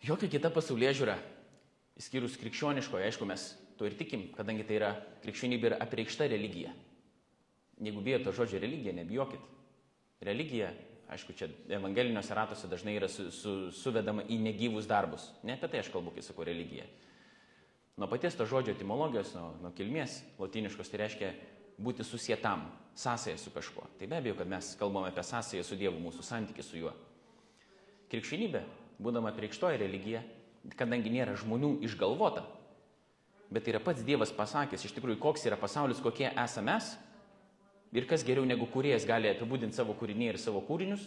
Jokia 0.06 0.30
kita 0.30 0.52
pasaulyje 0.54 0.92
žiūra, 1.00 1.16
įskyrus 1.98 2.36
krikščioniškoje, 2.38 3.08
aišku, 3.08 3.26
mes 3.26 3.48
to 3.80 3.88
ir 3.88 3.96
tikim, 3.98 4.28
kadangi 4.36 4.66
tai 4.68 4.78
yra 4.78 4.92
krikščionybė 5.24 5.72
yra 5.72 5.80
apreikšta 5.82 6.28
religija. 6.30 6.74
Jeigu 7.82 8.04
bijote 8.06 8.28
to 8.28 8.36
žodžio 8.38 8.62
religija, 8.62 8.94
nebijokit. 8.96 9.42
Religija, 10.24 10.70
aišku, 11.12 11.34
čia 11.38 11.50
evangeliniuose 11.80 12.38
ratuose 12.38 12.70
dažnai 12.72 12.96
yra 13.00 13.10
su, 13.12 13.28
su, 13.34 13.56
suvedama 13.76 14.24
į 14.30 14.38
negyvus 14.46 14.88
darbus. 14.90 15.26
Ne 15.44 15.58
apie 15.58 15.72
tai 15.72 15.82
aš 15.82 15.90
kalbu, 15.94 16.14
kai 16.16 16.24
sakau 16.24 16.46
religija. 16.48 16.86
Nuo 17.98 18.08
paties 18.12 18.36
to 18.38 18.46
žodžio 18.48 18.76
etimologijos, 18.76 19.34
nuo, 19.36 19.54
nuo 19.64 19.74
kilmės 19.76 20.20
latiniškos, 20.40 20.92
tai 20.92 21.02
reiškia 21.02 21.34
būti 21.82 22.06
susietam, 22.08 22.68
sąsąją 22.96 23.38
su 23.38 23.52
kažkuo. 23.52 23.88
Tai 24.00 24.08
be 24.08 24.18
abejo, 24.18 24.36
kad 24.40 24.48
mes 24.48 24.76
kalbame 24.80 25.12
apie 25.12 25.24
sąsąją 25.24 25.64
su 25.64 25.76
Dievu, 25.76 26.00
mūsų 26.00 26.24
santykių 26.24 26.64
su 26.64 26.80
juo. 26.80 26.94
Krikščionybė, 28.12 28.62
būdama 29.02 29.34
priekštoji 29.36 29.82
religija, 29.82 30.22
kadangi 30.80 31.12
nėra 31.12 31.36
žmonių 31.36 31.76
išgalvota, 31.86 32.46
bet 33.52 33.68
yra 33.68 33.82
pats 33.84 34.06
Dievas 34.06 34.32
pasakęs 34.34 34.88
iš 34.88 34.96
tikrųjų, 34.96 35.20
koks 35.22 35.46
yra 35.50 35.58
pasaulis, 35.60 36.00
kokie 36.04 36.30
esame 36.32 36.72
mes, 36.72 36.94
ir 37.96 38.08
kas 38.08 38.24
geriau 38.28 38.46
negu 38.48 38.68
kuriejas 38.72 39.06
gali 39.08 39.30
apibūdinti 39.32 39.76
savo 39.76 39.96
kūrinį 39.98 40.32
ir 40.32 40.40
savo 40.42 40.62
kūrinius, 40.66 41.04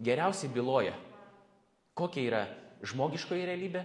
geriausiai 0.00 0.52
byloja, 0.52 0.94
kokia 1.96 2.26
yra 2.28 2.42
žmogiškoji 2.84 3.48
realybė, 3.48 3.84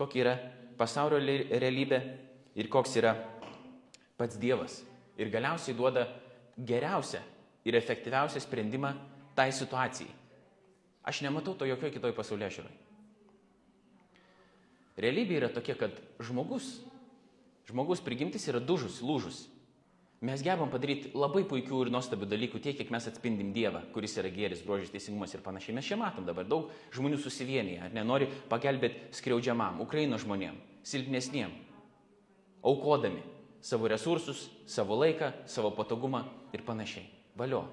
kokia 0.00 0.22
yra 0.24 0.36
pasaulio 0.78 1.20
realybė 1.20 2.00
ir 2.56 2.70
koks 2.72 2.96
yra 3.00 3.16
pats 4.20 4.38
Dievas. 4.40 4.80
Ir 5.20 5.28
galiausiai 5.32 5.76
duoda 5.76 6.06
geriausią 6.56 7.20
ir 7.68 7.76
efektyviausią 7.76 8.40
sprendimą 8.40 8.94
tai 9.36 9.50
situacijai. 9.52 10.10
Aš 11.04 11.22
nematau 11.24 11.54
to 11.54 11.68
jokio 11.68 11.90
kitoj 11.92 12.14
pasaulyje 12.16 12.50
žiūrai. 12.58 12.74
Realybė 15.00 15.38
yra 15.38 15.48
tokia, 15.52 15.76
kad 15.80 15.96
žmogus, 16.20 16.74
žmogus 17.70 18.02
prigimtis 18.04 18.44
yra 18.50 18.60
dužus, 18.60 19.00
lūžus. 19.00 19.46
Mes 20.20 20.42
gebam 20.44 20.68
padaryti 20.68 21.14
labai 21.16 21.46
puikių 21.48 21.86
ir 21.86 21.90
nuostabių 21.94 22.26
dalykų 22.28 22.60
tiek, 22.60 22.76
kiek 22.76 22.90
mes 22.92 23.06
atspindim 23.08 23.54
Dievą, 23.56 23.80
kuris 23.94 24.18
yra 24.20 24.28
gėris, 24.28 24.60
grožis, 24.66 24.90
teisingumas 24.92 25.32
ir 25.32 25.40
panašiai. 25.40 25.72
Mes 25.78 25.88
čia 25.88 25.96
matom 25.96 26.26
dabar 26.28 26.44
daug 26.44 26.68
žmonių 26.92 27.16
susivienyje, 27.22 27.78
ar 27.86 27.94
nenori 27.96 28.28
pagelbėti 28.50 29.08
skriaudžiamam, 29.16 29.80
Ukraino 29.80 30.20
žmonėm, 30.20 30.58
silpnesniem, 30.84 31.54
aukodami 32.60 33.24
savo 33.60 33.88
resursus, 33.88 34.48
savo 34.66 34.96
laiką, 34.96 35.32
savo 35.46 35.70
patogumą 35.76 36.24
ir 36.52 36.64
panašiai. 36.64 37.06
Valio. 37.36 37.66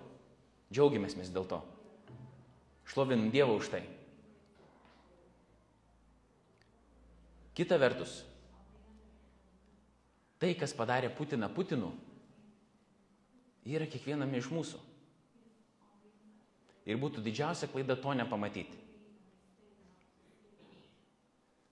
Džiaugiamės 0.71 1.15
mes 1.15 1.31
dėl 1.31 1.47
to. 1.47 1.61
Šlovinam 2.87 3.31
Dievą 3.31 3.55
už 3.59 3.69
tai. 3.71 3.83
Kita 7.57 7.79
vertus, 7.81 8.19
tai, 10.37 10.51
kas 10.53 10.75
padarė 10.77 11.09
Putiną 11.09 11.47
Putinu, 11.49 11.89
yra 13.65 13.87
kiekviename 13.89 14.37
iš 14.37 14.51
mūsų. 14.53 14.81
Ir 16.87 16.99
būtų 17.01 17.23
didžiausia 17.25 17.67
klaida 17.71 17.97
to 17.99 18.13
nepamatyti. 18.15 18.77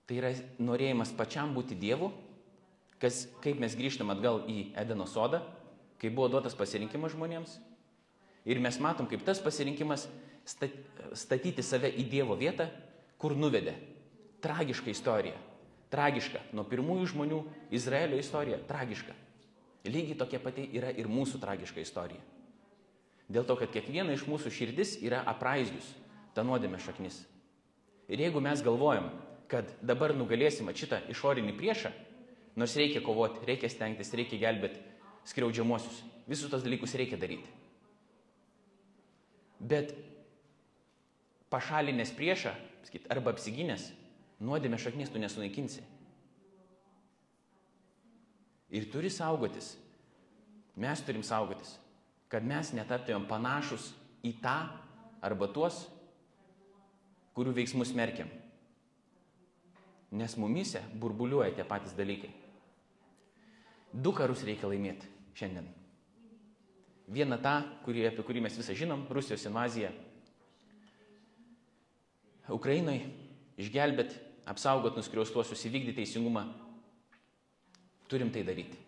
Tai 0.06 0.18
yra 0.18 0.32
norėjimas 0.62 1.14
pačiam 1.16 1.54
būti 1.54 1.78
Dievu, 1.78 2.10
kas, 3.02 3.26
kaip 3.44 3.60
mes 3.62 3.76
grįžtam 3.76 4.10
atgal 4.14 4.44
į 4.50 4.70
Edeno 4.78 5.06
sodą, 5.08 5.42
kai 6.00 6.10
buvo 6.12 6.28
duotas 6.32 6.56
pasirinkimas 6.56 7.14
žmonėms. 7.16 7.58
Ir 8.46 8.60
mes 8.62 8.78
matom, 8.82 9.08
kaip 9.10 9.24
tas 9.26 9.40
pasirinkimas 9.42 10.06
statyti 10.46 11.64
save 11.66 11.90
į 11.90 12.06
Dievo 12.10 12.36
vietą, 12.38 12.68
kur 13.18 13.34
nuvedė. 13.36 13.74
Tragiška 14.44 14.92
istorija. 14.92 15.36
Tragiška. 15.90 16.42
Nuo 16.54 16.66
pirmųjų 16.68 17.10
žmonių 17.14 17.40
Izraelio 17.74 18.18
istorija. 18.20 18.60
Tragiška. 18.68 19.14
Lygiai 19.86 20.18
tokia 20.18 20.40
pati 20.42 20.66
yra 20.74 20.90
ir 20.94 21.08
mūsų 21.10 21.40
tragiška 21.42 21.82
istorija. 21.82 22.22
Dėl 23.30 23.46
to, 23.46 23.56
kad 23.58 23.72
kiekviena 23.74 24.14
iš 24.14 24.26
mūsų 24.30 24.52
širdis 24.54 24.96
yra 25.02 25.24
apraizgius, 25.26 25.88
ta 26.34 26.44
nuodėmė 26.46 26.78
šaknis. 26.82 27.24
Ir 28.06 28.22
jeigu 28.22 28.42
mes 28.42 28.62
galvojam, 28.62 29.08
kad 29.50 29.70
dabar 29.82 30.14
nugalėsim 30.14 30.70
šitą 30.70 31.00
išorinį 31.10 31.54
priešą, 31.58 31.90
nors 32.56 32.76
reikia 32.78 33.02
kovoti, 33.04 33.44
reikia 33.48 33.70
stengtis, 33.72 34.12
reikia 34.16 34.40
gelbėti 34.40 34.82
skriaudžiamuosius, 35.26 36.02
visus 36.28 36.50
tos 36.50 36.64
dalykus 36.64 36.94
reikia 36.98 37.18
daryti. 37.18 37.50
Bet 39.58 39.94
pašalinės 41.50 42.12
priešą, 42.14 42.52
sakyt, 42.86 43.08
arba 43.10 43.32
apsiginės, 43.34 43.88
nuodėmė 44.42 44.78
šaknis 44.80 45.10
tu 45.10 45.22
nesunaikinsi. 45.22 45.82
Ir 48.76 48.88
turi 48.92 49.10
saugotis. 49.10 49.74
Mes 50.76 51.00
turim 51.00 51.22
saugotis, 51.24 51.78
kad 52.28 52.44
mes 52.44 52.74
netaptumėm 52.76 53.24
panašus 53.30 53.94
į 54.26 54.34
tą 54.42 54.58
arba 55.24 55.48
tuos, 55.48 55.86
kurių 57.36 57.54
veiksmus 57.56 57.94
merkiam. 57.96 58.28
Nes 60.16 60.36
mumise 60.38 60.82
burbuliuoja 61.00 61.54
tie 61.56 61.64
patys 61.66 61.96
dalykai. 61.96 62.28
Du 63.96 64.12
karus 64.12 64.44
reikia 64.44 64.68
laimėti 64.68 65.08
šiandien. 65.36 65.70
Vieną 67.16 67.38
tą, 67.40 67.54
kurį, 67.86 68.08
apie 68.10 68.24
kurį 68.26 68.42
mes 68.44 68.56
visą 68.58 68.74
žinom, 68.76 69.06
Rusijos 69.14 69.46
invazija. 69.48 69.92
Ukrainai 72.52 72.98
išgelbėt, 73.58 74.14
apsaugot 74.46 74.98
nuskriaustuosius, 74.98 75.64
įvykdyti 75.68 76.00
teisingumą 76.02 76.44
Turim 78.08 78.30
tai 78.30 78.44
daryti. 78.46 78.78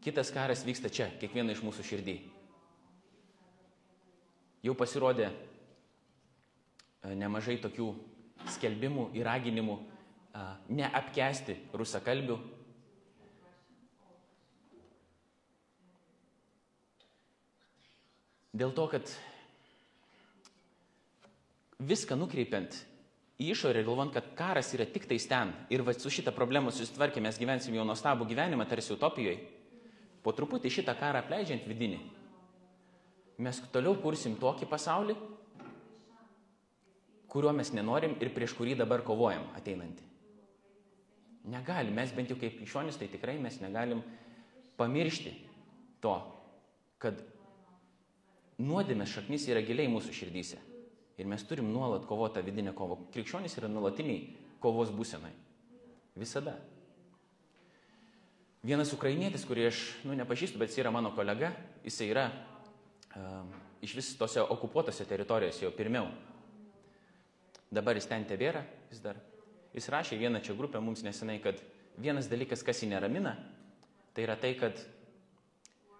Kitas 0.00 0.30
karas 0.32 0.64
vyksta 0.64 0.88
čia, 0.88 1.10
kiekviena 1.20 1.52
iš 1.52 1.60
mūsų 1.66 1.84
širdį. 1.84 2.14
Jau 4.64 4.72
pasirodė 4.78 5.26
e, 5.28 5.34
nemažai 7.18 7.58
tokių 7.60 7.90
skelbimų 8.56 9.10
ir 9.18 9.28
raginimų 9.28 9.76
e, 9.76 10.46
neapkesti 10.78 11.58
rusakalbių. 11.76 12.38
Dėl 18.56 18.72
to, 18.72 18.86
kad 18.88 19.10
viską 21.82 22.16
nukreipiant 22.16 22.78
į 23.36 23.50
išorę 23.52 23.82
ir 23.82 23.88
galvant, 23.88 24.14
kad 24.14 24.30
karas 24.38 24.72
yra 24.72 24.86
tik 24.88 25.04
tais 25.10 25.26
ten 25.28 25.52
ir 25.72 25.84
va 25.84 25.92
su 25.92 26.12
šitą 26.12 26.32
problemą 26.32 26.72
susitvarkė, 26.72 27.20
mes 27.20 27.36
gyvensim 27.40 27.76
jau 27.76 27.84
nuostabų 27.84 28.28
gyvenimą, 28.30 28.64
tarsi 28.68 28.94
utopijoje, 28.94 29.42
po 30.24 30.32
truputį 30.32 30.72
šitą 30.78 30.96
karą 30.96 31.20
apleidžiant 31.20 31.68
vidinį, 31.68 32.00
mes 33.44 33.60
toliau 33.74 33.98
kursim 34.00 34.38
tokį 34.40 34.70
pasaulį, 34.72 35.18
kuriuo 37.28 37.52
mes 37.52 37.74
nenorim 37.76 38.16
ir 38.24 38.32
prieš 38.32 38.56
kurį 38.56 38.78
dabar 38.80 39.04
kovojam 39.04 39.44
ateinantį. 39.58 40.04
Negalim, 41.52 41.92
mes 41.94 42.10
bent 42.16 42.32
jau 42.32 42.40
kaip 42.40 42.56
krikščionis, 42.56 42.96
tai 42.98 43.12
tikrai 43.12 43.36
mes 43.38 43.60
negalim 43.60 44.00
pamiršti 44.80 45.34
to, 46.02 46.16
kad 47.02 47.20
nuodėmės 48.62 49.12
šaknis 49.12 49.46
yra 49.50 49.62
giliai 49.64 49.90
mūsų 49.92 50.14
širdyse. 50.16 50.60
Ir 51.16 51.28
mes 51.28 51.44
turim 51.48 51.68
nuolat 51.72 52.04
kovoti 52.08 52.36
tą 52.38 52.44
vidinę 52.44 52.74
kovą. 52.76 52.98
Krikščionys 53.12 53.56
yra 53.60 53.70
nuolatiniai 53.72 54.36
kovos 54.60 54.92
būsenai. 54.92 55.32
Visada. 56.16 56.56
Vienas 58.66 58.90
ukrainietis, 58.92 59.44
kurį 59.46 59.68
aš, 59.68 59.80
nu, 60.04 60.16
nepažįstu, 60.18 60.58
bet 60.60 60.72
jis 60.72 60.80
yra 60.82 60.90
mano 60.92 61.12
kolega, 61.14 61.52
jis 61.84 62.00
yra 62.08 62.26
uh, 62.32 63.44
iš 63.84 63.94
vis 63.94 64.08
tose 64.18 64.42
okupuotose 64.42 65.06
teritorijose 65.08 65.64
jau 65.64 65.72
pirmiau. 65.76 66.08
Dabar 67.70 67.98
jis 67.98 68.08
ten 68.10 68.26
tebėra, 68.26 68.64
vis 68.90 69.00
dar. 69.04 69.20
Jis 69.76 69.88
rašė 69.92 70.18
vieną 70.18 70.40
čia 70.44 70.56
grupę 70.56 70.80
mums 70.80 71.04
nesenai, 71.04 71.38
kad 71.44 71.60
vienas 72.00 72.30
dalykas, 72.32 72.64
kas 72.64 72.80
jį 72.82 72.90
neramina, 72.94 73.36
tai 74.16 74.24
yra 74.24 74.36
tai, 74.40 74.54
kad 74.58 74.80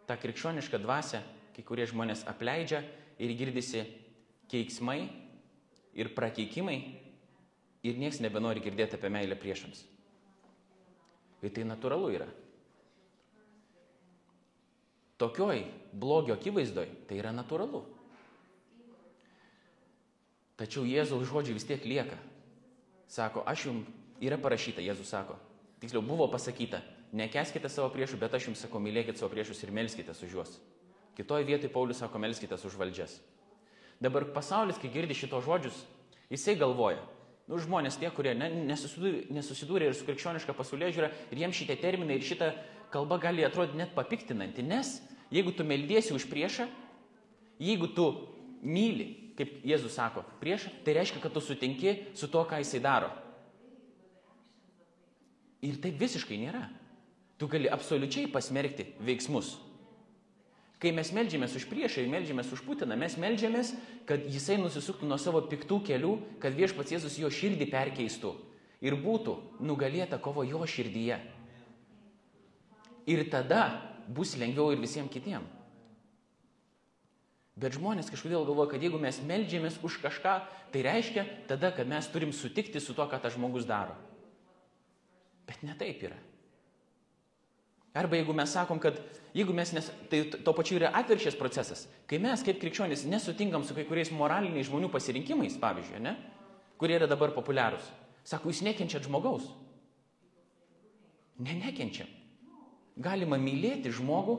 tą 0.09 0.17
krikščionišką 0.23 0.81
dvasę 0.83 1.21
kai 1.57 1.65
kurie 1.65 1.87
žmonės 1.89 2.27
apleidžia 2.29 2.83
ir 3.17 3.33
girdisi 3.33 3.87
keiksmai 4.53 5.07
ir 5.97 6.13
prakeikimai 6.13 6.77
ir 7.87 7.97
nieks 7.97 8.21
nebenori 8.21 8.61
girdėti 8.61 8.99
apie 8.99 9.09
meilę 9.13 9.39
priešams. 9.41 9.81
Ir 11.41 11.53
tai 11.57 11.65
natūralu 11.65 12.13
yra. 12.13 12.29
Tokioj 15.17 15.65
blogio 15.97 16.37
akivaizdoj 16.37 16.91
tai 17.09 17.21
yra 17.23 17.33
natūralu. 17.33 17.81
Tačiau 20.61 20.85
Jėzaus 20.89 21.25
žodžiai 21.29 21.57
vis 21.57 21.67
tiek 21.69 21.85
lieka. 21.89 22.17
Sako, 23.13 23.45
aš 23.49 23.69
jums, 23.69 23.89
yra 24.21 24.37
parašyta, 24.41 24.85
Jėzus 24.85 25.13
sako, 25.13 25.37
tiksliau 25.81 26.03
buvo 26.05 26.27
pasakyta, 26.33 26.81
nekeskite 27.17 27.71
savo 27.73 27.89
priešų, 27.95 28.19
bet 28.21 28.35
aš 28.35 28.49
jums 28.51 28.65
sakau, 28.65 28.81
mylėkite 28.83 29.21
savo 29.21 29.31
priešus 29.33 29.63
ir 29.63 29.73
melskite 29.77 30.17
už 30.17 30.33
juos. 30.33 30.57
Kitoje 31.17 31.47
vietoje 31.49 31.73
Paulius 31.73 32.03
sako, 32.03 32.21
melskite 32.21 32.55
už 32.55 32.77
valdžias. 32.77 33.17
Dabar 34.01 34.27
pasaulis, 34.35 34.77
kai 34.77 34.91
girdi 34.93 35.17
šito 35.17 35.41
žodžius, 35.41 35.79
jisai 36.29 36.59
galvoja, 36.61 37.01
nu, 37.49 37.57
žmonės 37.57 37.97
tie, 37.97 38.11
kurie 38.13 38.35
ne, 38.37 38.51
nesusidūrė, 38.69 39.23
nesusidūrė 39.33 39.89
ir 39.89 39.97
su 39.97 40.05
krikščioniška 40.05 40.53
pasaulyje 40.57 40.99
žiūra, 40.99 41.11
ir 41.33 41.41
jiems 41.41 41.57
šitie 41.57 41.79
terminai 41.81 42.19
ir 42.19 42.27
šita 42.27 42.51
kalba 42.93 43.17
gali 43.23 43.47
atrodyti 43.47 43.81
net 43.81 43.95
papiktinanti, 43.97 44.65
nes 44.67 44.99
jeigu 45.33 45.57
tu 45.57 45.65
meldiesi 45.65 46.13
už 46.13 46.29
priešą, 46.29 46.69
jeigu 47.65 47.89
tu 47.97 48.11
myli, 48.61 49.33
kaip 49.41 49.63
Jėzus 49.65 49.97
sako, 49.97 50.25
priešą, 50.43 50.75
tai 50.85 50.99
reiškia, 50.99 51.23
kad 51.25 51.33
tu 51.33 51.41
sutinki 51.41 51.97
su 52.17 52.29
to, 52.29 52.45
ką 52.45 52.61
jisai 52.61 52.83
daro. 52.85 53.09
Ir 55.65 55.81
taip 55.81 55.97
visiškai 56.01 56.37
nėra. 56.41 56.67
Tu 57.37 57.49
gali 57.53 57.69
absoliučiai 57.69 58.31
pasmerkti 58.33 58.95
veiksmus 59.05 59.57
Kai 60.77 60.93
mes 60.93 61.09
melžiamės 61.17 61.55
už 61.57 61.65
priešą 61.71 62.03
ir 62.03 62.11
melžiamės 62.13 62.51
už 62.53 62.61
Putiną, 62.67 62.99
mes 63.01 63.17
melžiamės, 63.17 63.73
kad 64.09 64.27
jisai 64.29 64.59
nusisuktų 64.61 65.09
nuo 65.09 65.17
savo 65.17 65.41
piktų 65.49 65.81
kelių, 65.89 66.13
kad 66.43 66.53
viešpats 66.57 66.93
Jėzus 66.93 67.17
jo 67.17 67.31
širdį 67.33 67.71
perkeistų 67.73 68.35
ir 68.85 68.99
būtų 69.01 69.39
nugalėta 69.65 70.21
kovo 70.21 70.45
jo 70.45 70.61
širdyje. 70.69 71.17
Ir 73.09 73.25
tada 73.33 73.63
bus 74.13 74.35
lengviau 74.37 74.75
ir 74.75 74.83
visiems 74.83 75.13
kitiems. 75.13 75.57
Bet 77.57 77.73
žmonės 77.73 78.11
kažkodėl 78.13 78.45
galvoja, 78.45 78.75
kad 78.75 78.83
jeigu 78.85 78.99
mes 79.01 79.17
melžiamės 79.25 79.79
už 79.81 79.97
kažką, 80.03 80.33
tai 80.75 80.81
reiškia 80.85 81.23
tada, 81.49 81.71
kad 81.73 81.89
mes 81.89 82.05
turim 82.13 82.35
sutikti 82.37 82.83
su 82.85 82.93
to, 82.93 83.07
ką 83.09 83.17
tas 83.23 83.33
žmogus 83.33 83.65
daro. 83.65 83.95
Bet 85.49 85.63
ne 85.65 85.73
taip 85.79 86.05
yra. 86.05 86.19
Arba 87.97 88.19
jeigu 88.19 88.35
mes 88.37 88.53
sakom, 88.53 88.81
kad 88.83 88.99
jeigu 89.37 89.55
mes, 89.57 89.73
nes, 89.73 89.87
tai 90.13 90.25
to 90.31 90.53
pačiu 90.57 90.77
yra 90.81 90.91
atvirkščias 91.01 91.39
procesas, 91.41 91.87
kai 92.09 92.19
mes 92.21 92.43
kaip 92.45 92.59
krikščionys 92.61 93.07
nesutinkam 93.09 93.65
su 93.65 93.77
kai 93.77 93.87
kuriais 93.89 94.13
moraliniais 94.13 94.69
žmonių 94.69 94.91
pasirinkimais, 94.93 95.57
pavyzdžiui, 95.63 96.03
ne, 96.05 96.17
kurie 96.81 96.99
yra 96.99 97.09
dabar 97.09 97.33
populiarūs, 97.37 97.89
sako, 98.29 98.53
jūs 98.53 98.61
nekenčiat 98.67 99.09
žmogaus. 99.09 99.49
Ne, 101.41 101.57
nekenčiam. 101.61 102.09
Galima 103.01 103.37
mylėti 103.41 103.93
žmogų 103.93 104.37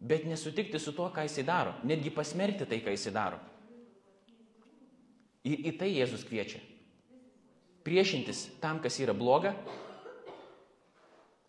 bet 0.00 0.24
nesutikti 0.24 0.78
su 0.80 0.92
tuo, 0.96 1.10
ką 1.12 1.26
jisai 1.28 1.44
daro, 1.44 1.74
netgi 1.84 2.10
pasmerkti 2.10 2.66
tai, 2.66 2.80
ką 2.80 2.94
jisai 2.94 3.12
daro. 3.12 3.38
Ir 5.44 5.60
į 5.68 5.76
tai 5.80 5.90
Jėzus 5.92 6.24
kviečia. 6.28 6.60
Priešintis 7.84 8.46
tam, 8.60 8.80
kas 8.80 8.98
yra 9.00 9.12
bloga, 9.16 9.54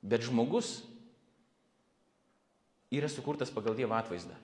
bet 0.04 0.28
žmogus 0.28 0.82
yra 2.92 3.10
sukurtas 3.10 3.52
pagal 3.54 3.76
Dievo 3.78 3.96
atvaizdą. 3.96 4.36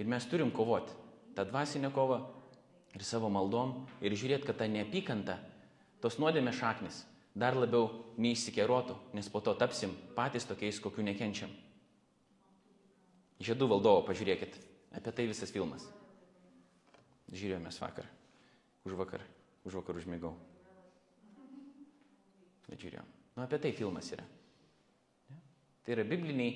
Ir 0.00 0.08
mes 0.08 0.26
turim 0.26 0.50
kovoti 0.50 0.94
tą 1.36 1.44
dvasinę 1.46 1.92
kovą 1.94 2.22
ir 2.96 3.04
savo 3.04 3.28
maldom 3.30 3.84
ir 4.02 4.16
žiūrėti, 4.16 4.48
kad 4.48 4.58
ta 4.58 4.66
neapykanta, 4.66 5.36
tos 6.02 6.18
nuodėmė 6.18 6.52
šaknis 6.56 7.04
dar 7.36 7.54
labiau 7.54 7.90
neįsikerotų, 8.18 8.96
nes 9.14 9.28
po 9.30 9.42
to 9.44 9.54
tapsim 9.54 9.92
patys 10.16 10.48
tokiais, 10.48 10.80
kokių 10.82 11.04
nekenčiam. 11.06 11.52
Žiedų 13.40 13.70
valdovo, 13.70 14.02
pažiūrėkit, 14.08 14.58
apie 14.98 15.12
tai 15.16 15.28
visas 15.30 15.52
filmas. 15.54 15.86
Žiūrėjomės 17.30 17.78
vakar, 17.80 18.08
už 18.84 18.98
vakar, 18.98 19.22
už 19.64 19.78
vakar 19.78 20.00
užmigau. 20.00 20.34
Bet 22.66 22.82
žiūrėjom. 22.82 23.06
Nu, 23.36 23.46
apie 23.46 23.60
tai 23.62 23.72
filmas 23.76 24.10
yra. 24.12 24.26
Tai 25.84 25.96
yra 25.96 26.04
bibliniai 26.06 26.52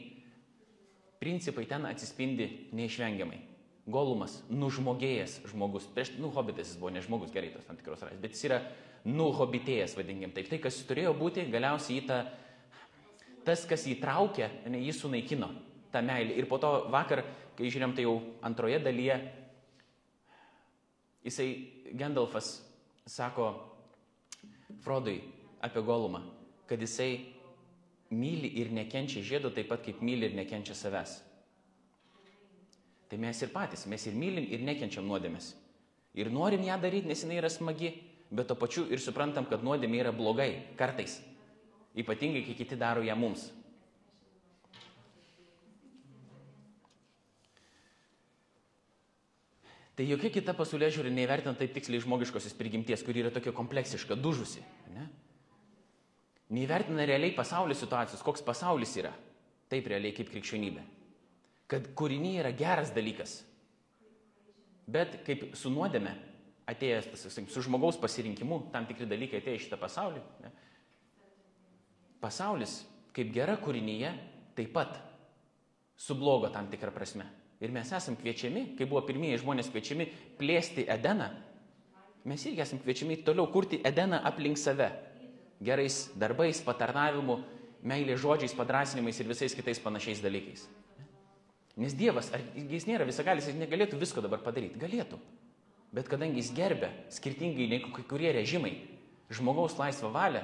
principai 1.20 1.66
ten 1.68 1.86
atsispindi 1.88 2.68
neišvengiamai. 2.76 3.40
Golumas, 3.84 4.38
nužmogėjęs 4.48 5.42
žmogus. 5.50 5.86
Prieš, 5.92 6.14
nu, 6.16 6.30
hobitas 6.32 6.70
jis 6.70 6.80
buvo 6.80 6.92
ne 6.94 7.02
žmogus, 7.04 7.32
gerai 7.32 7.50
tos 7.52 7.66
tam 7.68 7.76
tikros 7.76 8.00
rasės, 8.04 8.20
bet 8.22 8.32
jis 8.32 8.46
yra 8.48 8.60
nuhobitėjęs, 9.04 9.96
vadinkim 9.98 10.32
taip. 10.32 10.48
Tai, 10.48 10.58
kas 10.64 10.80
turėjo 10.88 11.12
būti, 11.18 11.44
galiausiai 11.52 11.98
į 12.00 12.06
tą, 12.08 12.18
tas, 13.44 13.66
kas 13.68 13.84
jį 13.88 13.98
traukė, 14.00 14.48
ne, 14.72 14.80
jį 14.86 14.94
sunaikino, 14.96 15.50
tą 15.92 16.00
meilę. 16.04 16.32
Ir 16.40 16.48
po 16.48 16.56
to 16.62 16.72
vakar, 16.92 17.26
kai 17.58 17.68
žiūrėjom, 17.68 17.92
tai 17.96 18.06
jau 18.06 18.16
antroje 18.44 18.80
dalyje, 18.84 19.18
jisai, 21.28 21.48
Gendalfas, 21.94 22.56
sako 23.06 23.52
Frodui 24.82 25.20
apie 25.64 25.84
Golumą, 25.84 26.24
kad 26.68 26.80
jisai 26.80 27.33
myli 28.10 28.50
ir 28.60 28.72
nekenčia 28.72 29.22
žiedo 29.24 29.50
taip 29.54 29.70
pat, 29.70 29.84
kaip 29.84 30.02
myli 30.04 30.28
ir 30.28 30.36
nekenčia 30.36 30.76
savęs. 30.76 31.18
Tai 33.08 33.20
mes 33.20 33.42
ir 33.42 33.52
patys, 33.54 33.86
mes 33.86 34.06
ir 34.08 34.16
mylim 34.18 34.46
ir 34.50 34.64
nekenčiam 34.64 35.06
nuodėmės. 35.06 35.52
Ir 36.14 36.30
norim 36.30 36.62
ją 36.66 36.78
daryti, 36.80 37.08
nes 37.10 37.24
jinai 37.24 37.40
yra 37.40 37.50
smagi, 37.50 37.92
bet 38.30 38.48
to 38.50 38.56
pačiu 38.58 38.86
ir 38.90 39.02
suprantam, 39.02 39.46
kad 39.50 39.62
nuodėmė 39.66 40.00
yra 40.04 40.12
blogai, 40.14 40.50
kartais. 40.78 41.20
Ypatingai, 41.94 42.42
kai 42.46 42.56
kiti 42.58 42.78
daro 42.78 43.02
ją 43.06 43.14
mums. 43.18 43.50
Tai 49.94 50.06
jokia 50.08 50.32
kita 50.34 50.56
pasaulė 50.58 50.88
žiūri 50.90 51.12
neįvertina 51.14 51.54
taip 51.54 51.74
tiksliai 51.76 52.02
žmogiškosios 52.02 52.56
prigimties, 52.58 53.04
kuri 53.06 53.22
yra 53.22 53.30
tokia 53.34 53.54
kompleksiška, 53.54 54.18
dužusi. 54.18 54.64
Ne? 54.90 55.06
Neįvertina 56.54 57.06
realiai 57.08 57.34
pasaulio 57.34 57.74
situacijos, 57.78 58.22
koks 58.22 58.44
pasaulis 58.46 58.92
yra. 59.00 59.10
Taip 59.70 59.88
realiai 59.90 60.14
kaip 60.14 60.30
krikščionybė. 60.30 60.84
Kad 61.70 61.90
kūriniai 61.98 62.42
yra 62.42 62.52
geras 62.54 62.92
dalykas. 62.94 63.38
Bet 64.84 65.22
kaip 65.26 65.48
su 65.56 65.72
nuodėme 65.72 66.12
atėjęs, 66.70 67.08
su 67.24 67.64
žmogaus 67.64 67.96
pasirinkimu, 68.00 68.66
tam 68.72 68.86
tikri 68.88 69.08
dalykai 69.08 69.40
atėjo 69.40 69.58
į 69.58 69.62
šitą 69.64 69.78
pasaulį. 69.80 70.20
Ne? 70.44 70.52
Pasaulis, 72.20 72.82
kaip 73.16 73.32
gera 73.32 73.56
kūrinyje, 73.60 74.12
taip 74.56 74.70
pat 74.76 75.00
su 75.96 76.16
blogo 76.18 76.52
tam 76.52 76.68
tikrą 76.72 76.92
prasme. 76.94 77.26
Ir 77.64 77.72
mes 77.72 77.90
esam 77.96 78.16
kviečiami, 78.20 78.74
kai 78.78 78.86
buvo 78.88 79.04
pirmieji 79.06 79.40
žmonės 79.40 79.70
kviečiami 79.72 80.06
plėsti 80.38 80.86
Edeną, 80.90 81.30
mes 82.28 82.44
irgi 82.48 82.64
esam 82.64 82.80
kviečiami 82.82 83.22
toliau 83.24 83.48
kurti 83.52 83.80
Edeną 83.84 84.20
aplink 84.28 84.60
save. 84.60 84.90
Gerais 85.62 86.10
darbais, 86.18 86.60
patarnavimu, 86.64 87.38
meilės 87.84 88.20
žodžiais, 88.22 88.56
padrasinimais 88.56 89.20
ir 89.20 89.28
visais 89.28 89.54
kitais 89.54 89.80
panašiais 89.80 90.22
dalykais. 90.24 90.64
Nes 91.76 91.94
Dievas, 91.98 92.30
ar 92.34 92.42
jis 92.54 92.86
nėra 92.86 93.06
visagalis, 93.06 93.48
jis 93.50 93.58
negalėtų 93.58 93.98
visko 93.98 94.22
dabar 94.22 94.42
padaryti. 94.42 94.78
Galėtų. 94.78 95.18
Bet 95.94 96.10
kadangi 96.10 96.40
jis 96.42 96.52
gerbė, 96.54 96.90
skirtingai 97.14 97.68
nei 97.70 97.80
kai 97.84 98.04
kurie 98.10 98.32
režimai, 98.34 98.74
žmogaus 99.30 99.76
laisvą 99.78 100.10
valią 100.14 100.42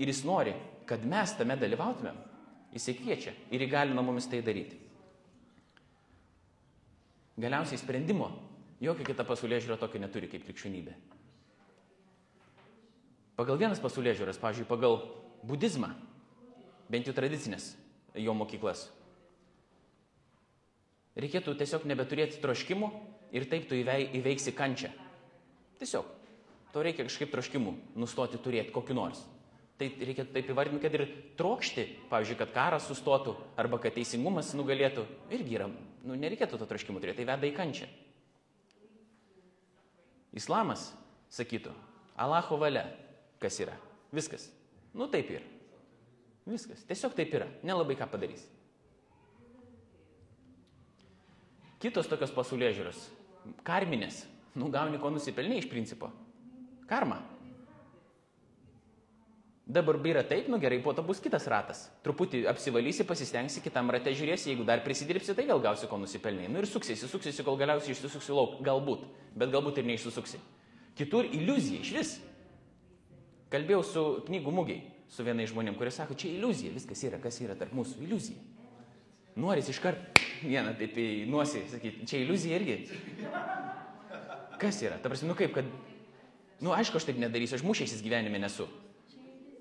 ir 0.00 0.08
jis 0.08 0.22
nori, 0.28 0.54
kad 0.88 1.04
mes 1.08 1.32
tame 1.38 1.56
dalyvautumėm, 1.60 2.16
jisai 2.74 2.96
kviečia 2.98 3.34
ir 3.52 3.64
įgalina 3.64 4.04
mumis 4.04 4.28
tai 4.28 4.42
daryti. 4.44 4.80
Galiausiai 7.40 7.80
sprendimo 7.80 8.28
jokia 8.82 9.06
kita 9.08 9.24
pasaulyje 9.24 9.66
žiūra 9.66 9.78
tokio 9.80 10.00
neturi 10.02 10.28
kaip 10.28 10.44
krikščionybė. 10.44 10.96
Pagal 13.38 13.60
vienas 13.60 13.80
pasaulyje 13.80 14.18
žiūras, 14.20 14.40
pavyzdžiui, 14.40 14.68
pagal 14.68 14.98
budizmą, 15.48 15.92
bent 16.92 17.08
jau 17.08 17.14
tradicinės 17.16 17.72
jo 18.20 18.34
mokyklas, 18.36 18.90
reikėtų 21.16 21.54
tiesiog 21.60 21.86
nebeturėti 21.88 22.40
troškimų 22.42 22.90
ir 23.32 23.48
taip 23.48 23.68
tu 23.68 23.78
įveiksi 23.78 24.52
kančią. 24.56 24.92
Tiesiog. 25.80 26.08
To 26.72 26.80
reikia 26.84 27.04
kažkaip 27.04 27.32
troškimų 27.32 27.74
nustoti 28.00 28.40
turėti 28.40 28.72
kokiu 28.72 28.96
nors. 28.96 29.20
Tai 29.80 29.88
reikia 29.98 30.24
taip 30.28 30.48
įvardinti, 30.52 30.80
kad 30.84 30.94
ir 30.96 31.04
trokšti, 31.36 31.84
pavyzdžiui, 32.08 32.38
kad 32.38 32.52
karas 32.54 32.86
sustotų 32.88 33.34
arba 33.60 33.80
kad 33.82 33.96
teisingumas 33.96 34.52
nugalėtų, 34.56 35.04
irgi 35.32 35.56
yra, 35.58 35.66
nu, 35.68 36.16
nereikėtų 36.16 36.60
to 36.60 36.68
troškimų 36.70 37.02
turėti, 37.02 37.20
tai 37.20 37.28
veda 37.32 37.48
į 37.48 37.54
kančią. 37.56 37.88
Islamas 40.38 40.86
sakytų, 41.32 41.74
Alacho 42.22 42.56
valia, 42.60 42.86
kas 43.42 43.58
yra. 43.64 43.74
Viskas. 44.14 44.48
Nu 44.94 45.08
taip 45.10 45.30
yra. 45.34 45.46
Viskas. 46.48 46.84
Tiesiog 46.88 47.16
taip 47.18 47.34
yra. 47.34 47.48
Nelabai 47.66 47.98
ką 47.98 48.08
padarys. 48.12 48.46
Kitos 51.82 52.06
tokios 52.06 52.30
pasaulė 52.34 52.70
žiūros 52.76 53.08
karminės. 53.66 54.24
Nu, 54.54 54.68
gauni 54.72 55.00
ko 55.00 55.10
nusipelnė 55.12 55.62
iš 55.62 55.68
principo. 55.70 56.10
Karma. 56.88 57.22
Dabar 59.72 59.96
yra 60.04 60.24
taip, 60.26 60.48
nu 60.50 60.58
gerai, 60.60 60.82
po 60.82 60.92
to 60.92 61.04
bus 61.06 61.22
kitas 61.22 61.46
ratas. 61.48 61.86
Truputį 62.04 62.42
apsivalysi, 62.50 63.06
pasistengsi, 63.08 63.62
kitam 63.64 63.88
rate 63.94 64.12
žiūrėsi, 64.12 64.50
jeigu 64.50 64.66
dar 64.68 64.82
prisidirbsi, 64.84 65.32
tai 65.38 65.46
vėl 65.48 65.62
gausi 65.62 65.88
ko 65.88 65.96
nusipelnai. 66.02 66.50
Nu 66.50 66.60
ir 66.60 66.68
suksisi, 66.68 67.08
suksisi, 67.08 67.44
kol 67.46 67.56
galiausiai 67.60 67.94
išsisuksi 67.94 68.34
lauk. 68.36 68.58
Galbūt, 68.66 69.06
bet 69.38 69.54
galbūt 69.54 69.80
ir 69.80 69.88
neišsisuksi. 69.88 70.42
Kitur 70.98 71.30
iliuzija 71.30 71.80
iš 71.80 71.92
vis. 71.96 72.12
Kalbėjau 73.52 73.82
su 73.84 74.02
knygų 74.28 74.52
mūgiai, 74.56 74.82
su 75.12 75.24
vienai 75.26 75.44
žmonėm, 75.50 75.76
kurie 75.76 75.92
sako, 75.92 76.16
čia 76.18 76.30
iliuzija, 76.32 76.72
viskas 76.72 77.02
yra, 77.04 77.20
kas 77.20 77.36
yra 77.44 77.56
tarp 77.58 77.74
mūsų, 77.76 78.00
iliuzija. 78.06 78.40
Noris 79.36 79.68
iškart 79.72 80.20
vieną 80.44 80.74
taip 80.78 80.96
į 81.00 81.08
nuosį 81.30 81.66
sakyti, 81.72 82.06
čia 82.08 82.22
iliuzija 82.22 82.60
irgi. 82.60 82.78
Kas 84.60 84.80
yra? 84.84 84.96
Ta 85.00 85.10
prasme, 85.12 85.30
nu 85.30 85.36
kaip, 85.36 85.52
kad, 85.56 85.68
nu 86.64 86.72
aišku, 86.76 87.00
aš 87.00 87.08
taip 87.08 87.20
nedarysiu, 87.20 87.58
aš 87.58 87.66
mušėsis 87.66 88.04
gyvenime 88.04 88.40
nesu. 88.40 88.68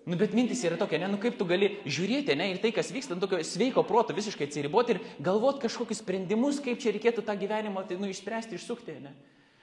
Nu, 0.06 0.18
bet 0.18 0.34
mintis 0.34 0.64
yra 0.66 0.80
tokia, 0.82 0.98
ne, 1.04 1.12
nu 1.14 1.20
kaip 1.22 1.36
tu 1.38 1.46
gali 1.46 1.76
žiūrėti, 1.86 2.34
ne, 2.38 2.48
ir 2.56 2.62
tai, 2.64 2.72
kas 2.74 2.90
vyksta, 2.94 3.14
nu, 3.14 3.22
tokio 3.22 3.38
sveiko 3.46 3.84
proto 3.86 4.16
visiškai 4.18 4.48
atsiriboti 4.48 4.96
ir 4.96 5.00
galvoti 5.22 5.62
kažkokius 5.68 6.02
sprendimus, 6.02 6.58
kaip 6.64 6.82
čia 6.82 6.96
reikėtų 6.96 7.22
tą 7.28 7.36
gyvenimą, 7.38 7.84
tai, 7.86 8.00
nu, 8.02 8.10
išspręsti, 8.10 8.58
išsukti, 8.58 8.98
ne. 9.04 9.14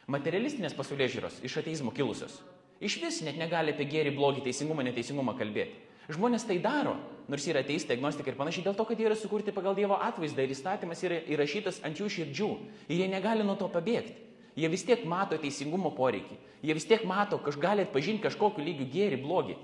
Materialistinės 0.08 0.78
pasaulė 0.78 1.10
žiūros 1.10 1.42
iš 1.44 1.58
ateizmo 1.58 1.90
kilusios. 1.96 2.38
Iš 2.80 3.00
vis 3.02 3.20
net 3.26 3.38
negali 3.40 3.74
apie 3.74 3.88
gėrį, 3.90 4.14
blogį, 4.14 4.44
teisingumą, 4.46 4.84
neteisingumą 4.86 5.34
kalbėti. 5.38 5.86
Žmonės 6.08 6.46
tai 6.48 6.56
daro, 6.62 6.94
nors 7.28 7.44
yra 7.50 7.60
ateistai, 7.60 7.98
agnostikai 7.98 8.32
ir 8.32 8.38
panašiai, 8.38 8.64
dėl 8.64 8.76
to, 8.78 8.86
kad 8.88 9.00
jie 9.00 9.08
yra 9.10 9.16
sukurti 9.18 9.52
pagal 9.52 9.74
Dievo 9.76 9.98
atvaizdą 10.00 10.46
ir 10.46 10.54
įstatymas 10.54 11.02
yra 11.04 11.18
įrašytas 11.28 11.82
ant 11.84 12.00
jų 12.00 12.08
širdžių 12.14 12.48
ir 12.88 13.02
jie 13.02 13.08
negali 13.12 13.44
nuo 13.44 13.58
to 13.60 13.68
pabėgti. 13.72 14.14
Jie 14.58 14.70
vis 14.72 14.86
tiek 14.86 15.04
mato 15.06 15.36
teisingumo 15.38 15.92
poreikį, 15.94 16.38
jie 16.64 16.74
vis 16.74 16.86
tiek 16.88 17.04
mato, 17.06 17.38
kad 17.42 17.58
gali 17.60 17.84
atpažinti 17.84 18.24
kažkokiu 18.24 18.64
lygiu 18.64 18.88
gėrį, 18.90 19.20
blogį. 19.22 19.58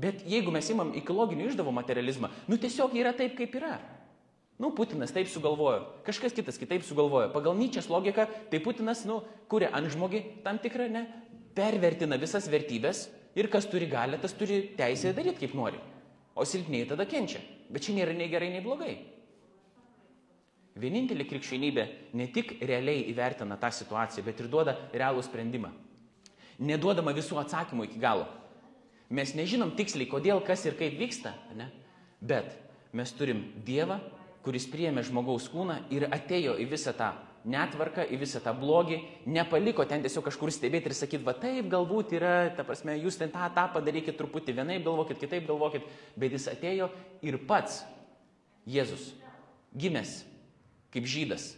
Bet 0.00 0.20
jeigu 0.28 0.52
mes 0.54 0.68
imam 0.70 0.92
ekologinių 1.00 1.48
išdavų 1.48 1.72
materializmą, 1.80 2.30
nu 2.46 2.58
tiesiog 2.60 2.94
yra 3.00 3.14
taip, 3.16 3.34
kaip 3.38 3.56
yra. 3.58 3.78
Nu, 4.60 4.68
Putinas 4.76 5.10
taip 5.16 5.28
sugalvojo, 5.32 5.86
kažkas 6.04 6.34
kitas 6.36 6.60
kitaip 6.60 6.84
sugalvojo. 6.84 7.30
Pagal 7.32 7.56
Nyčias 7.56 7.88
logiką, 7.88 8.26
tai 8.52 8.60
Putinas, 8.60 9.06
nu, 9.08 9.22
kuria 9.48 9.72
ant 9.72 9.88
žmogį 9.88 10.20
tam 10.44 10.60
tikrą, 10.60 10.90
ne, 10.92 11.06
pervertina 11.54 12.18
visas 12.20 12.48
vertybės 12.50 13.06
ir 13.38 13.48
kas 13.50 13.68
turi 13.70 13.88
galę, 13.90 14.18
tas 14.20 14.34
turi 14.36 14.62
teisę 14.78 15.14
daryti 15.16 15.44
kaip 15.44 15.56
nori. 15.58 15.80
O 16.34 16.44
silpniai 16.46 16.88
tada 16.88 17.06
kenčia. 17.06 17.40
Bet 17.70 17.84
čia 17.86 17.94
nėra 17.94 18.14
nei 18.16 18.30
gerai, 18.30 18.50
nei 18.52 18.62
blogai. 18.64 18.94
Vienintelė 20.80 21.26
krikščionybė 21.28 21.86
ne 22.16 22.26
tik 22.32 22.56
realiai 22.62 23.04
įvertina 23.10 23.58
tą 23.60 23.70
situaciją, 23.74 24.24
bet 24.26 24.40
ir 24.40 24.48
duoda 24.50 24.76
realų 24.94 25.22
sprendimą. 25.26 25.72
Neduodama 26.60 27.12
visų 27.16 27.40
atsakymų 27.42 27.88
iki 27.88 28.00
galo. 28.00 28.28
Mes 29.10 29.34
nežinom 29.34 29.74
tiksliai, 29.74 30.06
kodėl, 30.08 30.42
kas 30.46 30.62
ir 30.68 30.76
kaip 30.78 30.94
vyksta, 31.00 31.34
ne? 31.58 31.66
bet 32.20 32.52
mes 32.94 33.10
turim 33.16 33.42
Dievą, 33.66 33.98
kuris 34.44 34.68
priėmė 34.70 35.02
žmogaus 35.08 35.48
kūną 35.50 35.80
ir 35.90 36.06
atėjo 36.12 36.54
į 36.62 36.68
visą 36.70 36.94
tą 36.96 37.10
netvarką, 37.48 38.04
į 38.04 38.18
visą 38.20 38.42
tą 38.44 38.52
blogį, 38.56 38.98
nepaliko 39.32 39.86
ten 39.88 40.02
tiesiog 40.04 40.26
kažkur 40.28 40.52
stebėti 40.52 40.90
ir 40.90 40.96
sakyti, 40.96 41.24
va 41.24 41.34
taip 41.38 41.70
galbūt 41.72 42.12
yra, 42.18 42.34
ta 42.56 42.66
prasme, 42.68 42.98
jūs 43.00 43.16
ten 43.20 43.32
tą, 43.32 43.46
tą 43.56 43.68
padarykit 43.76 44.18
truputį 44.18 44.58
vienaip 44.60 44.84
galvokit, 44.84 45.20
kitaip 45.22 45.46
galvokit, 45.48 45.86
bet 46.20 46.36
jis 46.36 46.50
atėjo 46.52 46.90
ir 47.24 47.40
pats, 47.48 47.82
Jėzus, 48.68 49.14
gimęs 49.72 50.18
kaip 50.92 51.06
žydas, 51.06 51.54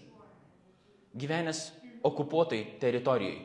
gyvenęs 1.17 1.71
okupuotoj 2.05 2.63
teritorijai. 2.81 3.41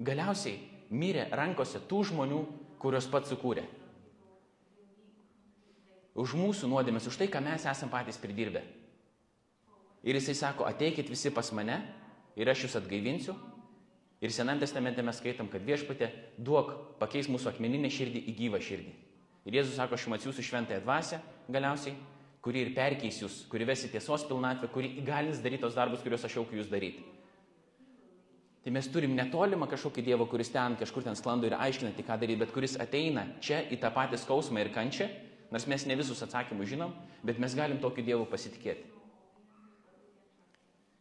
Galiausiai 0.00 0.56
mirė 0.90 1.26
rankose 1.36 1.80
tų 1.88 2.04
žmonių, 2.10 2.40
kuriuos 2.80 3.08
pats 3.12 3.32
sukūrė. 3.32 3.66
Už 6.20 6.34
mūsų 6.36 6.68
nuodėmės, 6.68 7.06
už 7.08 7.20
tai, 7.20 7.28
ką 7.32 7.42
mes 7.44 7.64
esame 7.68 7.92
patys 7.92 8.18
pridirbę. 8.20 8.64
Ir 10.04 10.16
jisai 10.16 10.34
sako, 10.34 10.64
ateikit 10.68 11.10
visi 11.12 11.32
pas 11.34 11.50
mane 11.52 11.76
ir 12.36 12.48
aš 12.48 12.66
jūs 12.66 12.78
atgaivinsiu. 12.80 13.34
Ir 14.20 14.32
Senam 14.36 14.60
testamente 14.60 15.02
mes 15.04 15.16
skaitom, 15.16 15.48
kad 15.48 15.64
viešpatė 15.64 16.10
duok, 16.36 16.98
pakeis 17.00 17.28
mūsų 17.32 17.54
akmeninę 17.54 17.88
širdį 17.92 18.20
į 18.28 18.34
gyvą 18.36 18.60
širdį. 18.64 18.92
Ir 19.48 19.56
Jėzus 19.56 19.78
sako, 19.80 19.96
aš 19.96 20.04
jums 20.04 20.18
atsiųsiu 20.18 20.44
šventąją 20.44 20.82
dvasę 20.84 21.20
galiausiai, 21.48 21.94
kuri 22.44 22.66
ir 22.66 22.74
perkeis 22.76 23.22
jūs, 23.22 23.38
kuri 23.48 23.64
vesi 23.68 23.88
tiesos 23.92 24.26
pilnatvę, 24.28 24.68
kuri 24.72 24.92
įgalins 25.00 25.40
daryti 25.40 25.64
tos 25.64 25.76
darbus, 25.76 26.04
kuriuos 26.04 26.28
aš 26.28 26.36
aukiu 26.42 26.60
jūs 26.60 26.68
daryti. 26.72 27.04
Tai 28.60 28.74
mes 28.76 28.88
turim 28.92 29.16
netolimą 29.16 29.70
kažkokį 29.72 30.04
Dievą, 30.04 30.26
kuris 30.28 30.52
ten 30.52 30.76
kažkur 30.76 31.06
ten 31.06 31.16
sklando 31.16 31.48
ir 31.48 31.56
aiškina 31.56 31.94
ką 31.96 32.20
daryti, 32.20 32.40
bet 32.42 32.52
kuris 32.52 32.76
ateina 32.76 33.24
čia 33.40 33.62
į 33.72 33.80
tą 33.80 33.88
patį 33.94 34.20
skausmą 34.20 34.60
ir 34.60 34.72
kančią, 34.74 35.08
nors 35.48 35.64
mes 35.64 35.88
ne 35.88 35.96
visus 35.96 36.20
atsakymus 36.20 36.68
žinom, 36.68 36.92
bet 37.24 37.40
mes 37.40 37.56
galim 37.56 37.80
tokiu 37.80 38.04
Dievu 38.04 38.28
pasitikėti. 38.28 38.99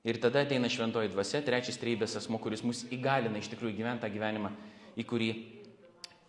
Ir 0.08 0.20
tada 0.24 0.46
ateina 0.46 0.70
šventoji 0.72 1.12
dvasia, 1.12 1.42
trečias 1.44 1.80
treibės 1.80 2.16
asmo, 2.16 2.40
kuris 2.40 2.64
mus 2.64 2.86
įgalina 2.88 3.42
iš 3.42 3.50
tikrųjų 3.52 3.76
gyventi 3.82 4.06
tą 4.06 4.12
gyvenimą, 4.14 4.54
į 4.96 5.06
kurį 5.08 5.30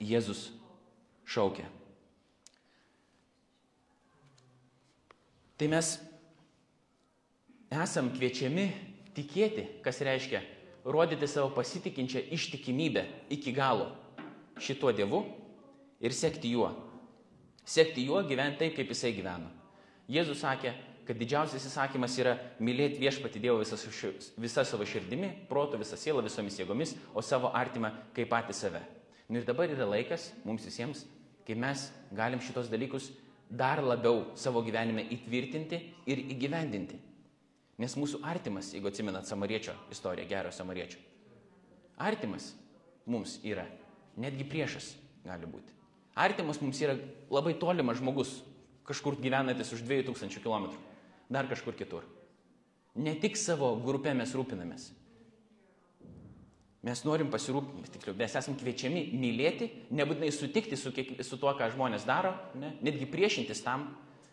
Jėzus 0.01 0.49
šaukia. 1.29 1.69
Tai 5.61 5.69
mes 5.69 5.93
esam 7.71 8.09
kviečiami 8.15 8.67
tikėti, 9.15 9.67
kas 9.85 10.01
reiškia 10.03 10.41
rodyti 10.85 11.29
savo 11.29 11.53
pasitikinčią 11.55 12.25
ištikimybę 12.33 13.05
iki 13.37 13.53
galo 13.53 13.91
šituo 14.59 14.93
Dievu 14.97 15.23
ir 16.01 16.17
sekti 16.17 16.55
juo. 16.57 16.73
Sekti 17.65 18.07
juo, 18.09 18.23
gyventi 18.27 18.65
taip, 18.65 18.79
kaip 18.79 18.89
jisai 18.91 19.13
gyveno. 19.15 19.51
Jėzus 20.11 20.41
sakė, 20.43 20.73
kad 21.11 21.19
didžiausias 21.19 21.65
įsakymas 21.67 22.13
yra 22.23 22.37
mylėti 22.63 23.01
viešpati 23.03 23.41
Dievą 23.43 23.65
visą, 23.65 23.75
visą 24.39 24.63
savo 24.63 24.85
širdimi, 24.87 25.33
proto, 25.49 25.75
visą 25.81 25.97
sielą, 25.99 26.23
visomis 26.23 26.61
jėgomis, 26.61 26.93
o 27.19 27.23
savo 27.27 27.49
artimą 27.51 27.89
kaip 28.15 28.29
patį 28.31 28.55
save. 28.55 28.83
Nu 29.27 29.41
ir 29.41 29.47
dabar 29.49 29.67
yra 29.75 29.89
laikas 29.91 30.29
mums 30.47 30.63
visiems, 30.69 31.01
kai 31.49 31.57
mes 31.59 31.89
galim 32.15 32.39
šitos 32.39 32.71
dalykus 32.71 33.09
dar 33.51 33.83
labiau 33.83 34.29
savo 34.39 34.63
gyvenime 34.63 35.03
įtvirtinti 35.11 35.81
ir 36.07 36.23
įgyvendinti. 36.37 37.01
Nes 37.83 37.97
mūsų 37.99 38.21
artimas, 38.31 38.69
jeigu 38.71 38.87
atsimenat 38.93 39.27
samariečio 39.27 39.75
istoriją, 39.91 40.29
gero 40.31 40.53
samariečio, 40.55 41.01
artimas 41.99 42.53
mums 43.11 43.41
yra 43.43 43.65
netgi 44.15 44.47
priešas 44.47 44.93
gali 45.27 45.51
būti. 45.51 45.75
Artimas 46.15 46.63
mums 46.63 46.79
yra 46.87 46.95
labai 47.35 47.57
tolimas 47.59 47.99
žmogus, 47.99 48.37
kažkur 48.87 49.19
gyvenantis 49.19 49.75
už 49.75 49.83
2000 49.91 50.39
km, 50.39 50.71
dar 51.31 51.49
kažkur 51.49 51.77
kitur. 51.79 52.07
Ne 52.95 53.15
tik 53.23 53.39
savo 53.39 53.77
grupę 53.85 54.13
mes 54.19 54.35
rūpinamės. 54.35 54.91
Mes 56.81 57.03
norim 57.05 57.29
pasirūpinti, 57.29 57.91
tikriau, 57.93 58.17
mes 58.17 58.35
esame 58.41 58.57
kviečiami 58.57 59.03
mylėti, 59.21 59.69
nebūtinai 59.93 60.31
sutikti 60.33 60.79
su, 60.81 60.95
kiek, 60.97 61.13
su 61.27 61.37
tuo, 61.37 61.53
ką 61.59 61.69
žmonės 61.75 62.07
daro, 62.09 62.33
ne? 62.57 62.73
netgi 62.81 63.05
priešintis 63.11 63.61
tam, 63.61 63.91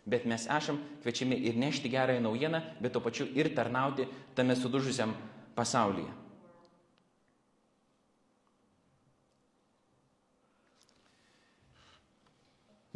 bet 0.08 0.24
mes 0.24 0.46
esam 0.48 0.80
kviečiami 1.02 1.36
ir 1.44 1.58
nešti 1.60 1.92
gerąją 1.92 2.22
naujieną, 2.24 2.62
bet 2.80 2.96
tuo 2.96 3.04
pačiu 3.04 3.28
ir 3.36 3.52
tarnauti 3.52 4.08
tame 4.34 4.56
sudužusiam 4.56 5.12
pasaulyje. 5.58 6.08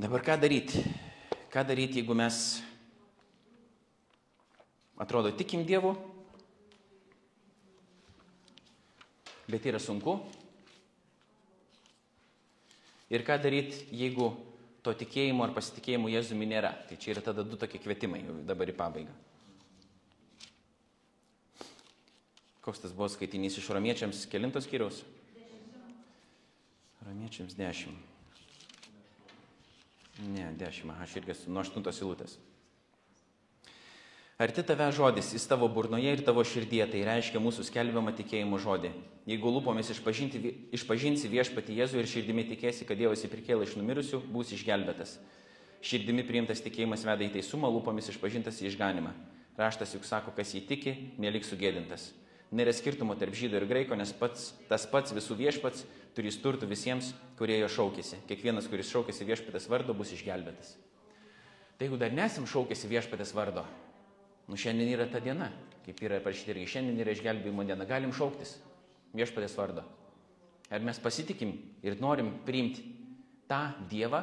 Dabar 0.01 0.25
ką 0.25 0.41
daryti? 0.41 0.81
Ką 1.53 1.63
daryti, 1.69 2.01
jeigu 2.01 2.17
mes 2.17 2.63
atrodo 5.01 5.33
tikim 5.37 5.65
Dievu, 5.69 5.95
bet 9.49 9.67
yra 9.69 9.81
sunku? 9.83 10.19
Ir 13.13 13.25
ką 13.27 13.37
daryti, 13.45 13.85
jeigu 13.93 14.31
to 14.83 14.95
tikėjimo 14.97 15.45
ar 15.45 15.53
pasitikėjimo 15.53 16.09
Jėzumi 16.09 16.49
nėra? 16.49 16.73
Tai 16.89 16.97
čia 16.97 17.13
yra 17.13 17.25
tada 17.25 17.45
du 17.45 17.59
tokie 17.61 17.81
kvietimai 17.83 18.23
dabar 18.49 18.73
į 18.73 18.77
pabaigą. 18.79 19.13
Koks 22.63 22.81
tas 22.85 22.95
buvo 22.95 23.11
skaitinys 23.11 23.59
iš 23.59 23.69
romiečiams 23.75 24.23
kelintos 24.31 24.65
skyriaus? 24.69 25.03
Romiečiams 27.03 27.59
dešimt. 27.59 28.09
Ne, 30.31 30.53
dešimt, 30.57 30.95
aš 31.03 31.17
irgi 31.19 31.35
esu 31.35 31.51
nuo 31.51 31.65
aštuntos 31.65 31.99
eilutės. 31.99 32.37
Arti 34.43 34.63
tave 34.67 34.89
žodis, 34.91 35.29
jis 35.37 35.45
tavo 35.47 35.69
burnoje 35.71 36.13
ir 36.17 36.21
tavo 36.27 36.43
širdyje, 36.43 36.89
tai 36.91 37.05
reiškia 37.07 37.39
mūsų 37.39 37.63
skelbiamą 37.69 38.11
tikėjimo 38.19 38.59
žodį. 38.59 38.89
Jeigu 39.31 39.51
lūpomis 39.55 39.93
išpažinsi 39.95 41.29
viešpati 41.31 41.77
Jėzų 41.77 42.01
ir 42.01 42.09
širdimi 42.11 42.43
tikėsi, 42.49 42.83
kad 42.89 42.99
Dievas 42.99 43.23
įprikėlė 43.23 43.69
iš 43.69 43.77
numirusių, 43.79 44.19
būsi 44.35 44.57
išgelbėtas. 44.57 45.13
Širdimi 45.87 46.25
priimtas 46.27 46.65
tikėjimas 46.65 47.05
veda 47.07 47.23
į 47.23 47.29
teisumą, 47.37 47.71
lūpomis 47.71 48.11
išpažintas 48.11 48.59
į 48.65 48.73
išganimą. 48.73 49.13
Raštas 49.61 49.95
juk 49.95 50.09
sako, 50.11 50.35
kas 50.35 50.57
jį 50.57 50.65
tiki, 50.73 50.97
nelik 51.23 51.47
sugėdintas. 51.47 52.09
Nėra 52.51 52.75
skirtumo 52.75 53.15
tarp 53.21 53.39
žydų 53.39 53.61
ir 53.61 53.69
graiko, 53.71 53.95
nes 53.95 54.11
pats, 54.11 54.51
tas 54.67 54.89
pats 54.91 55.15
visų 55.15 55.39
viešpats 55.39 55.87
turi 56.19 56.35
turtų 56.35 56.67
visiems, 56.73 57.13
kurie 57.39 57.61
jo 57.63 57.71
šaukėsi. 57.71 58.19
Kiekvienas, 58.27 58.67
kuris 58.67 58.91
šaukėsi 58.91 59.29
viešpatės 59.31 59.71
vardo, 59.71 59.95
bus 59.95 60.11
išgelbėtas. 60.19 60.75
Tai 61.79 61.87
jeigu 61.87 62.03
dar 62.03 62.11
nesam 62.11 62.51
šaukėsi 62.51 62.91
viešpatės 62.91 63.33
vardo, 63.39 63.65
nu 64.49 64.59
šiandien 64.59 64.93
yra 64.95 65.07
ta 65.11 65.21
diena, 65.23 65.51
kaip 65.87 66.01
yra 66.03 66.21
parašyta 66.23 66.55
irgi, 66.55 66.71
šiandien 66.77 67.01
yra 67.05 67.15
išgelbėjimo 67.15 67.67
diena, 67.67 67.87
galim 67.89 68.15
šauktis 68.15 68.57
viešpatės 69.17 69.57
vardo. 69.59 69.85
Ar 70.73 70.81
mes 70.81 70.99
pasitikim 71.03 71.53
ir 71.85 71.99
norim 72.01 72.31
priimti 72.47 72.85
tą 73.51 73.75
Dievą, 73.91 74.23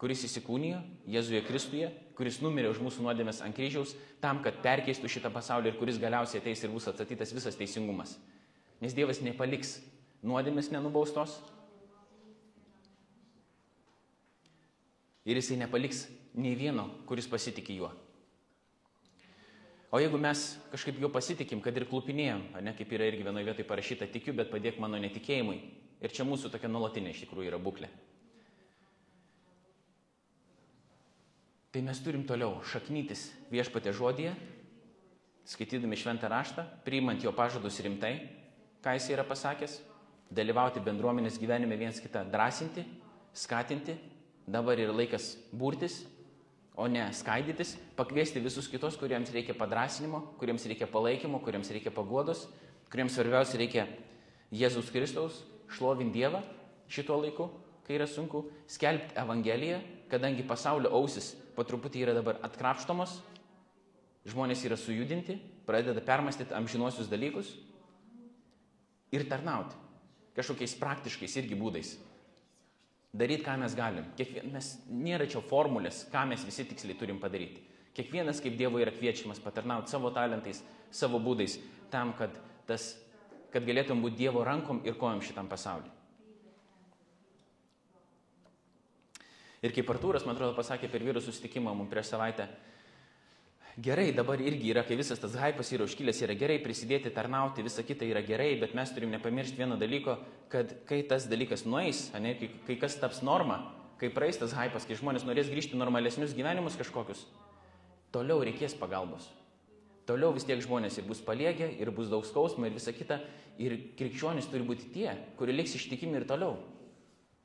kuris 0.00 0.24
įsikūnijo 0.24 0.80
Jėzuje 1.12 1.42
Kristuje, 1.44 1.90
kuris 2.16 2.38
numirė 2.40 2.70
už 2.72 2.80
mūsų 2.84 3.04
nuodėmės 3.04 3.42
ant 3.44 3.56
kryžiaus, 3.56 3.92
tam, 4.24 4.40
kad 4.44 4.62
perkeistų 4.64 5.10
šitą 5.12 5.32
pasaulį 5.32 5.72
ir 5.72 5.78
kuris 5.80 6.00
galiausiai 6.00 6.40
ateis 6.40 6.64
ir 6.64 6.72
bus 6.72 6.88
atstatytas 6.88 7.34
visas 7.36 7.58
teisingumas. 7.60 8.16
Nes 8.80 8.96
Dievas 8.96 9.20
nepaliks 9.20 9.78
nuodėmės 10.24 10.70
nenubaustos. 10.72 11.36
Ir 15.28 15.36
jisai 15.36 15.60
nepaliks 15.60 16.06
nei 16.40 16.56
vieno, 16.56 16.88
kuris 17.08 17.28
pasitikė 17.28 17.76
juo. 17.76 17.92
O 19.90 19.98
jeigu 19.98 20.18
mes 20.22 20.44
kažkaip 20.70 21.00
juo 21.02 21.10
pasitikim, 21.10 21.58
kad 21.62 21.74
ir 21.74 21.88
klupinėjom, 21.90 22.44
ne 22.62 22.74
kaip 22.78 22.92
yra 22.94 23.08
irgi 23.10 23.24
vienoje 23.26 23.48
vietoje 23.48 23.66
parašyta, 23.66 24.06
tikiu, 24.06 24.36
bet 24.38 24.52
padėk 24.52 24.78
mano 24.78 25.00
netikėjimui. 25.02 25.58
Ir 26.00 26.14
čia 26.14 26.24
mūsų 26.24 26.52
tokia 26.52 26.70
nuolatinė 26.70 27.10
iš 27.10 27.24
tikrųjų 27.24 27.50
yra 27.50 27.58
būklė. 27.60 27.90
Tai 31.70 31.82
mes 31.86 31.98
turim 32.02 32.22
toliau 32.26 32.56
šaknytis 32.66 33.28
viešpatė 33.50 33.92
žodėje, 33.94 34.32
skaitydami 35.50 35.98
šventą 35.98 36.30
raštą, 36.30 36.64
priimant 36.86 37.22
jo 37.22 37.34
pažadus 37.34 37.78
rimtai, 37.82 38.14
ką 38.82 38.94
jis 38.94 39.10
yra 39.14 39.26
pasakęs, 39.26 39.76
dalyvauti 40.30 40.82
bendruomenės 40.86 41.38
gyvenime 41.42 41.78
viens 41.78 41.98
kitą 42.02 42.22
drąsinti, 42.30 42.86
skatinti, 43.34 43.98
dabar 44.46 44.78
yra 44.78 44.94
laikas 44.94 45.34
burtis, 45.50 46.00
o 46.76 46.86
ne 46.88 47.06
skaidytis, 47.12 47.74
pakviesti 47.96 48.42
visus 48.42 48.68
kitos, 48.70 48.96
kuriems 49.00 49.32
reikia 49.34 49.56
padrasinimo, 49.58 50.22
kuriems 50.40 50.64
reikia 50.70 50.88
palaikymo, 50.90 51.40
kuriems 51.44 51.70
reikia 51.74 51.92
paguodos, 51.94 52.46
kuriems 52.92 53.16
svarbiausia 53.16 53.60
reikia 53.60 53.86
Jėzus 54.54 54.90
Kristaus, 54.90 55.42
šlovinti 55.70 56.18
Dievą 56.18 56.42
šituo 56.90 57.20
laiku, 57.22 57.48
kai 57.86 57.98
yra 57.98 58.06
sunku, 58.10 58.44
skelbti 58.70 59.14
Evangeliją, 59.18 59.80
kadangi 60.10 60.46
pasaulio 60.46 60.90
ausis 60.94 61.32
po 61.54 61.62
truputį 61.66 62.06
yra 62.06 62.14
dabar 62.16 62.40
atkrapštomos, 62.46 63.20
žmonės 64.30 64.64
yra 64.66 64.78
sujudinti, 64.78 65.38
pradeda 65.66 66.02
permastyti 66.04 66.54
amžinuosius 66.56 67.10
dalykus 67.10 67.52
ir 69.14 69.26
tarnauti 69.30 69.78
kažkokiais 70.36 70.76
praktiškais 70.78 71.36
irgi 71.42 71.58
būdais. 71.58 71.94
Daryti, 73.10 73.42
ką 73.42 73.56
mes 73.58 73.74
galim. 73.74 74.06
Kiekvien, 74.18 74.52
mes, 74.54 74.74
nėra 74.86 75.26
čia 75.30 75.42
formulės, 75.42 76.04
ką 76.12 76.28
mes 76.30 76.44
visi 76.46 76.64
tiksliai 76.70 76.98
turim 76.98 77.18
padaryti. 77.22 77.64
Kiekvienas 77.96 78.38
kaip 78.42 78.54
Dievo 78.58 78.78
yra 78.78 78.92
kviečiamas 78.94 79.42
patarnauti 79.42 79.90
savo 79.90 80.12
talentais, 80.14 80.62
savo 80.94 81.18
būdais, 81.22 81.56
tam, 81.90 82.12
kad, 82.18 82.36
tas, 82.70 82.92
kad 83.50 83.66
galėtum 83.66 84.02
būti 84.04 84.22
Dievo 84.22 84.44
rankom 84.46 84.84
ir 84.86 84.94
kojom 85.00 85.24
šitam 85.26 85.50
pasauliu. 85.50 85.90
Ir 89.60 89.74
kaip 89.76 89.90
Artūras, 89.92 90.22
man 90.24 90.38
atrodo, 90.38 90.54
pasakė 90.56 90.88
per 90.88 91.02
vyrų 91.04 91.20
susitikimą 91.20 91.74
mums 91.76 91.90
prieš 91.90 92.14
savaitę, 92.14 92.46
gerai, 93.80 94.12
dabar 94.12 94.40
irgi 94.40 94.70
yra, 94.74 94.84
kai 94.84 94.98
visas 94.98 95.20
tas 95.20 95.34
hypas 95.40 95.72
yra 95.72 95.86
užkilęs, 95.88 96.20
yra 96.26 96.36
gerai 96.38 96.58
prisidėti, 96.62 97.12
tarnauti, 97.14 97.64
visa 97.64 97.84
kita 97.86 98.04
yra 98.08 98.22
gerai, 98.26 98.52
bet 98.60 98.74
mes 98.76 98.92
turim 98.92 99.12
nepamiršti 99.14 99.60
vieno 99.60 99.78
dalyko, 99.80 100.18
kad 100.52 100.74
kai 100.88 101.02
tas 101.08 101.28
dalykas 101.30 101.64
nueis, 101.64 102.08
ne, 102.20 102.34
kai, 102.38 102.50
kai 102.66 102.78
kas 102.84 102.98
taps 103.00 103.22
norma, 103.26 103.62
kai 104.00 104.12
praeis 104.12 104.40
tas 104.40 104.54
hypas, 104.56 104.86
kai 104.88 104.98
žmonės 105.00 105.26
norės 105.28 105.52
grįžti 105.52 105.80
normalesnius 105.80 106.36
gyvenimus 106.36 106.78
kažkokius, 106.80 107.24
toliau 108.12 108.44
reikės 108.44 108.76
pagalbos. 108.76 109.30
Toliau 110.08 110.34
vis 110.34 110.46
tiek 110.48 110.60
žmonės 110.64 110.96
ir 110.98 111.06
bus 111.06 111.20
paliegę, 111.22 111.68
ir 111.78 111.92
bus 111.94 112.08
daug 112.10 112.24
skausmo, 112.26 112.66
ir 112.66 112.74
visa 112.74 112.90
kita. 112.96 113.20
Ir 113.60 113.76
krikščionys 113.98 114.48
turi 114.50 114.64
būti 114.66 114.88
tie, 114.94 115.12
kurie 115.38 115.54
liks 115.54 115.76
ištikimi 115.78 116.18
ir 116.18 116.26
toliau. 116.26 116.56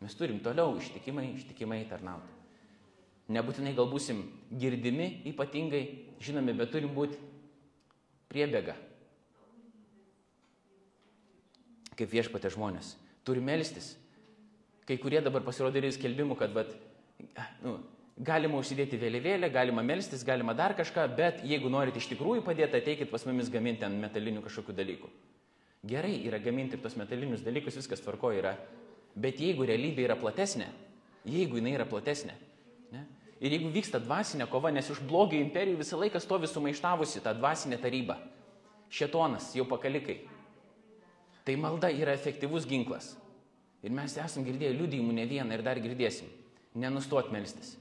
Mes 0.02 0.16
turim 0.18 0.40
toliau 0.42 0.74
ištikimai, 0.80 1.28
ištikimai 1.36 1.84
tarnauti. 1.92 2.35
Nebūtinai 3.32 3.74
gal 3.78 3.88
būsim 3.90 4.22
girdimi 4.62 5.08
ypatingai, 5.32 5.82
žinomi, 6.22 6.54
bet 6.58 6.72
turim 6.74 6.94
būti 6.94 7.18
priebėga. 8.30 8.76
Kaip 11.96 12.12
viešpatė 12.12 12.52
žmonės. 12.54 12.94
Turim 13.26 13.48
melstis. 13.48 13.96
Kai 14.86 15.00
kurie 15.02 15.24
dabar 15.26 15.42
pasirodė 15.42 15.82
ir 15.82 15.96
skelbimų, 15.96 16.38
kad 16.38 16.54
vat, 16.54 16.76
nu, 17.64 17.80
galima 18.22 18.60
užsidėti 18.62 19.00
vėliavėlę, 19.02 19.50
galima 19.50 19.82
melstis, 19.82 20.22
galima 20.28 20.54
dar 20.54 20.76
kažką, 20.78 21.08
bet 21.18 21.42
jeigu 21.48 21.72
norite 21.74 21.98
iš 21.98 22.12
tikrųjų 22.12 22.46
padėti, 22.46 22.78
ateikit 22.78 23.10
pas 23.10 23.26
mumis 23.26 23.50
gaminti 23.50 23.88
ant 23.88 23.98
metalinių 23.98 24.46
kažkokių 24.46 24.78
dalykų. 24.78 25.10
Gerai 25.90 26.20
yra 26.28 26.38
gaminti 26.42 26.78
tos 26.82 26.98
metalinius 27.00 27.42
dalykus, 27.46 27.80
viskas 27.80 28.04
tvarko 28.04 28.30
yra, 28.36 28.54
Bet 29.16 29.40
jeigu 29.40 29.64
realybė 29.64 30.04
yra 30.10 30.18
platesnė, 30.20 30.68
jeigu 31.24 31.62
jinai 31.62 31.78
yra 31.78 31.86
platesnė, 31.88 32.34
ir 33.40 33.56
jeigu 33.56 33.72
vyksta 33.74 34.00
dvasinė 34.04 34.48
kova, 34.52 34.72
nes 34.72 34.90
už 34.92 35.02
blogio 35.08 35.40
imperijų 35.42 35.80
visą 35.82 36.00
laiką 36.00 36.22
stovi 36.24 36.48
sumaištavusi 36.50 37.24
tą 37.24 37.36
dvasinę 37.38 37.80
tarybą, 37.82 38.18
šetonas, 38.90 39.52
jau 39.58 39.66
pakalikai, 39.70 40.22
tai 41.46 41.58
malda 41.60 41.92
yra 41.94 42.16
efektyvus 42.16 42.68
ginklas. 42.70 43.14
Ir 43.86 43.94
mes 43.94 44.16
esam 44.18 44.46
girdėję 44.46 44.72
liudijimų 44.80 45.14
ne 45.14 45.28
vieną 45.30 45.54
ir 45.54 45.64
dar 45.66 45.78
girdėsim. 45.78 46.30
Nenustot 46.82 47.30
melstis, 47.32 47.76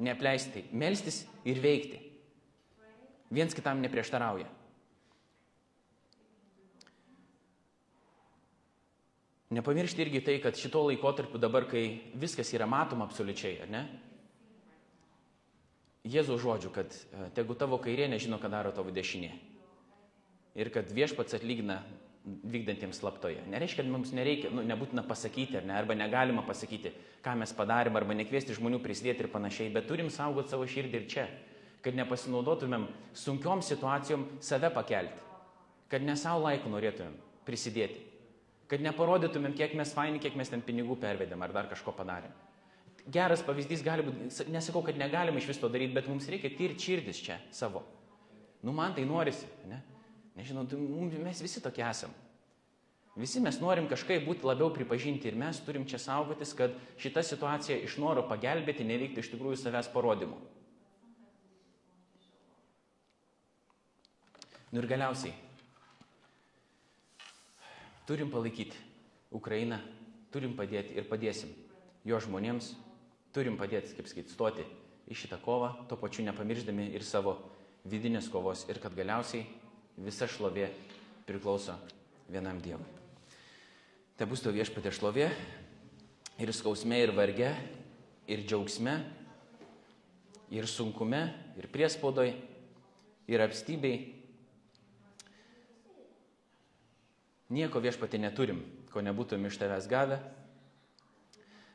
neapleisti, 0.00 0.64
melstis 0.72 1.24
ir 1.44 1.60
veikti. 1.62 2.00
Viens 3.30 3.54
kitam 3.54 3.82
neprieštarauja. 3.84 4.48
Nepamiršti 9.50 10.02
irgi 10.02 10.22
tai, 10.22 10.38
kad 10.42 10.58
šito 10.58 10.82
laikotarpiu 10.86 11.38
dabar, 11.42 11.66
kai 11.70 11.84
viskas 12.18 12.50
yra 12.54 12.66
matoma 12.70 13.06
absoliučiai, 13.06 13.58
ar 13.66 13.70
ne? 13.70 13.82
Jėzų 16.10 16.36
žodžių, 16.42 16.70
kad 16.74 16.94
e, 16.94 17.28
tegu 17.36 17.54
tavo 17.58 17.78
kairė 17.82 18.08
nežino, 18.10 18.40
ką 18.42 18.50
daro 18.50 18.72
tavo 18.74 18.92
dešinė. 18.94 19.30
Ir 20.58 20.70
kad 20.74 20.90
viešpats 20.90 21.36
atlygina 21.38 21.80
vykdantiems 22.24 22.98
slaptoje. 23.00 23.40
Nereiškia, 23.48 23.82
kad 23.84 23.92
mums 23.92 24.10
nereikia, 24.16 24.50
nu, 24.52 24.64
nebūtina 24.66 25.04
pasakyti, 25.08 25.60
ar 25.60 25.68
ne, 25.68 25.76
arba 25.76 25.96
negalima 25.96 26.42
pasakyti, 26.46 26.92
ką 27.24 27.36
mes 27.40 27.54
padarėm, 27.56 27.96
arba 27.96 28.16
nekviesti 28.16 28.56
žmonių 28.58 28.82
prisidėti 28.84 29.24
ir 29.24 29.30
panašiai, 29.32 29.70
bet 29.72 29.88
turim 29.88 30.10
saugoti 30.12 30.52
savo 30.52 30.66
širdį 30.68 31.00
ir 31.00 31.06
čia, 31.10 31.26
kad 31.84 31.96
nepasinaudotumėm 31.96 32.86
sunkiom 33.16 33.64
situacijom 33.64 34.26
save 34.44 34.68
pakelti, 34.74 35.24
kad 35.92 36.04
ne 36.04 36.16
savo 36.18 36.44
laiku 36.44 36.68
norėtumėm 36.72 37.16
prisidėti, 37.48 38.04
kad 38.70 38.84
neparodytumėm, 38.84 39.56
kiek 39.56 39.72
mes 39.78 39.94
faini, 39.96 40.20
kiek 40.22 40.36
mes 40.36 40.52
ten 40.52 40.60
pinigų 40.64 40.98
pervedėm 41.00 41.40
ar 41.46 41.56
dar 41.56 41.72
kažko 41.72 41.96
padarėm. 41.96 42.36
Geras 43.10 43.42
pavyzdys 43.42 43.82
gali 43.82 44.04
būti, 44.06 44.50
nesakau, 44.52 44.82
kad 44.86 44.98
negalima 44.98 45.40
iš 45.40 45.48
viso 45.50 45.64
to 45.64 45.70
daryti, 45.72 45.96
bet 45.96 46.08
mums 46.10 46.28
reikia 46.30 46.52
tirti 46.54 46.90
širdis 46.90 47.22
čia 47.24 47.38
savo. 47.54 47.82
Nu, 48.62 48.74
man 48.76 48.94
tai 48.94 49.06
norisi, 49.08 49.48
ne? 49.70 49.80
Nežinau, 50.36 50.66
tai 50.68 50.78
mes 51.24 51.40
visi 51.42 51.62
tokie 51.64 51.82
esam. 51.86 52.12
Visi 53.18 53.42
mes 53.42 53.58
norim 53.60 53.88
kažkaip 53.90 54.22
būti 54.28 54.46
labiau 54.46 54.70
pripažinti 54.72 55.28
ir 55.28 55.36
mes 55.36 55.58
turim 55.66 55.82
čia 55.88 55.98
saugotis, 55.98 56.54
kad 56.56 56.76
šita 57.00 57.24
situacija 57.26 57.80
iš 57.82 57.98
noro 57.98 58.22
pagelbėti 58.30 58.86
nevyktų 58.86 59.24
iš 59.24 59.32
tikrųjų 59.34 59.58
savęs 59.64 59.90
parodymų. 59.92 60.38
Nu 64.70 64.78
ir 64.78 64.86
galiausiai, 64.86 65.34
Turim 68.10 68.26
palaikyti 68.26 68.74
Ukrainą, 69.30 69.76
turim 70.34 70.56
padėti 70.58 70.96
ir 70.98 71.04
padėsim 71.06 71.52
jo 72.02 72.18
žmonėms, 72.18 72.72
turim 73.34 73.58
padėti, 73.60 73.94
kaip 73.96 74.08
sakyti, 74.10 74.32
stoti 74.32 74.66
į 75.10 75.16
šitą 75.16 75.40
kovą, 75.42 75.72
tuo 75.90 75.98
pačiu 76.00 76.24
nepamirždami 76.26 76.90
ir 76.94 77.04
savo 77.06 77.36
vidinės 77.90 78.28
kovos 78.30 78.66
ir 78.70 78.80
kad 78.82 78.94
galiausiai 78.96 79.46
visa 80.00 80.28
šlovė 80.30 80.68
priklauso 81.28 81.76
vienam 82.30 82.60
Dievui. 82.62 82.86
Tai 84.18 84.28
bus 84.28 84.42
to 84.44 84.52
viešpatė 84.52 84.92
šlovė 84.92 85.30
ir 86.40 86.52
skausme, 86.54 87.00
ir 87.00 87.14
varge, 87.16 87.50
ir 88.30 88.44
džiaugsme, 88.44 88.98
ir 90.52 90.68
sunkume, 90.68 91.22
ir 91.56 91.70
priespaudoj, 91.72 92.34
ir 93.30 93.46
apstybei, 93.46 94.20
Nieko 97.50 97.80
viešpatė 97.82 98.20
neturim, 98.22 98.60
ko 98.94 99.02
nebūtum 99.02 99.42
iš 99.48 99.56
tavęs 99.58 99.88
gavę. 99.90 100.20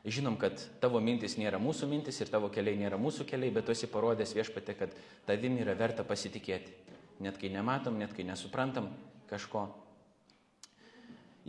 Žinom, 0.06 0.36
kad 0.38 0.60
tavo 0.78 1.00
mintis 1.02 1.34
nėra 1.34 1.58
mūsų 1.58 1.88
mintis 1.90 2.20
ir 2.22 2.30
tavo 2.30 2.46
keliai 2.54 2.78
nėra 2.78 2.98
mūsų 3.00 3.24
keliai, 3.26 3.50
bet 3.50 3.66
tu 3.66 3.74
esi 3.74 3.88
parodęs 3.90 4.36
viešpatė, 4.36 4.76
kad 4.78 4.94
tavim 5.26 5.56
yra 5.58 5.74
verta 5.74 6.04
pasitikėti. 6.06 6.74
Net 7.26 7.40
kai 7.40 7.50
nematom, 7.50 7.98
net 7.98 8.14
kai 8.14 8.22
nesuprantam 8.28 8.92
kažko. 9.26 9.64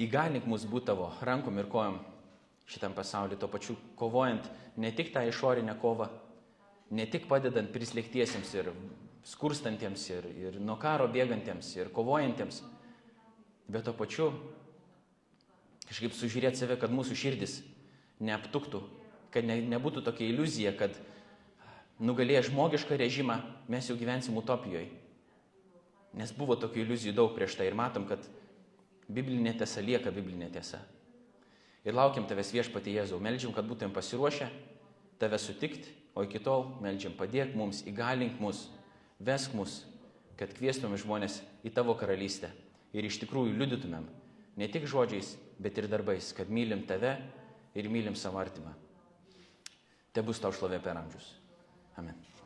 Įgalink 0.01 0.49
mus 0.49 0.66
būti 0.66 0.89
tavo 0.89 1.12
rankom 1.22 1.62
ir 1.62 1.70
kojom 1.70 1.99
šitam 2.68 2.97
pasauliu, 2.97 3.38
to 3.38 3.45
pačiu 3.51 3.78
kovojant 3.99 4.49
ne 4.82 4.91
tik 4.91 5.14
tą 5.14 5.22
išorinę 5.30 5.78
kovą, 5.78 6.10
ne 6.97 7.05
tik 7.05 7.30
padedant 7.30 7.70
prislėgtiesiems 7.74 8.58
ir 8.58 8.74
skurstantiems 9.28 10.10
ir, 10.16 10.28
ir 10.34 10.60
nuo 10.64 10.80
karo 10.82 11.05
bėgantiems 11.12 11.76
ir 11.78 11.93
kovojantiems, 11.93 12.64
bet 13.70 13.86
to 13.86 13.93
pačiu 13.93 14.32
kažkaip 15.88 16.16
sužiūrėti 16.18 16.66
save, 16.66 16.82
kad 16.82 16.93
mūsų 16.93 17.16
širdis 17.16 17.60
neaptuktų, 18.24 18.82
kad 19.34 19.45
ne, 19.45 19.59
nebūtų 19.74 20.03
tokia 20.05 20.28
iliuzija, 20.32 20.74
kad 20.78 20.95
nugalėję 21.99 22.47
žmogišką 22.49 22.97
režimą 22.97 23.39
mes 23.70 23.89
jau 23.89 23.97
gyvensim 23.99 24.38
utopijoje. 24.38 24.89
Nes 26.18 26.32
buvo 26.34 26.57
tokių 26.57 26.86
iliuzijų 26.86 27.13
daug 27.18 27.34
prieš 27.36 27.57
tai 27.59 27.68
ir 27.70 27.78
matom, 27.78 28.07
kad 28.09 28.24
biblinė 29.07 29.53
tiesa 29.57 29.84
lieka 29.84 30.11
biblinė 30.13 30.49
tiesa. 30.53 30.80
Ir 31.88 31.95
laukiam 31.95 32.26
tavęs 32.28 32.51
viešpatį 32.55 32.97
Jėzau, 32.97 33.20
melžiam, 33.24 33.53
kad 33.55 33.68
būtum 33.68 33.93
pasiruošę 33.95 34.49
tave 35.22 35.38
sutikti, 35.39 35.93
o 36.18 36.24
iki 36.26 36.41
tol 36.41 36.65
melžiam 36.82 37.13
padėk 37.15 37.53
mums, 37.55 37.84
įgalink 37.88 38.41
mus, 38.41 38.65
vesk 39.22 39.53
mus, 39.55 39.84
kad 40.38 40.51
kvieštumėm 40.57 40.97
žmonės 40.99 41.39
į 41.65 41.72
tavo 41.74 41.93
karalystę 41.97 42.49
ir 42.97 43.05
iš 43.05 43.20
tikrųjų 43.22 43.55
liudytumėm 43.57 44.07
ne 44.57 44.68
tik 44.74 44.88
žodžiais, 44.89 45.36
bet 45.61 45.78
ir 45.78 45.88
darbais, 45.89 46.32
kad 46.34 46.49
mylim 46.49 46.84
tave 46.89 47.15
ir 47.76 47.89
mylim 47.91 48.15
savo 48.15 48.39
artimą. 48.39 48.74
Te 50.13 50.24
bus 50.26 50.39
tau 50.41 50.53
šlovė 50.55 50.80
per 50.82 50.97
amžius. 50.97 51.34
Amen. 51.97 52.36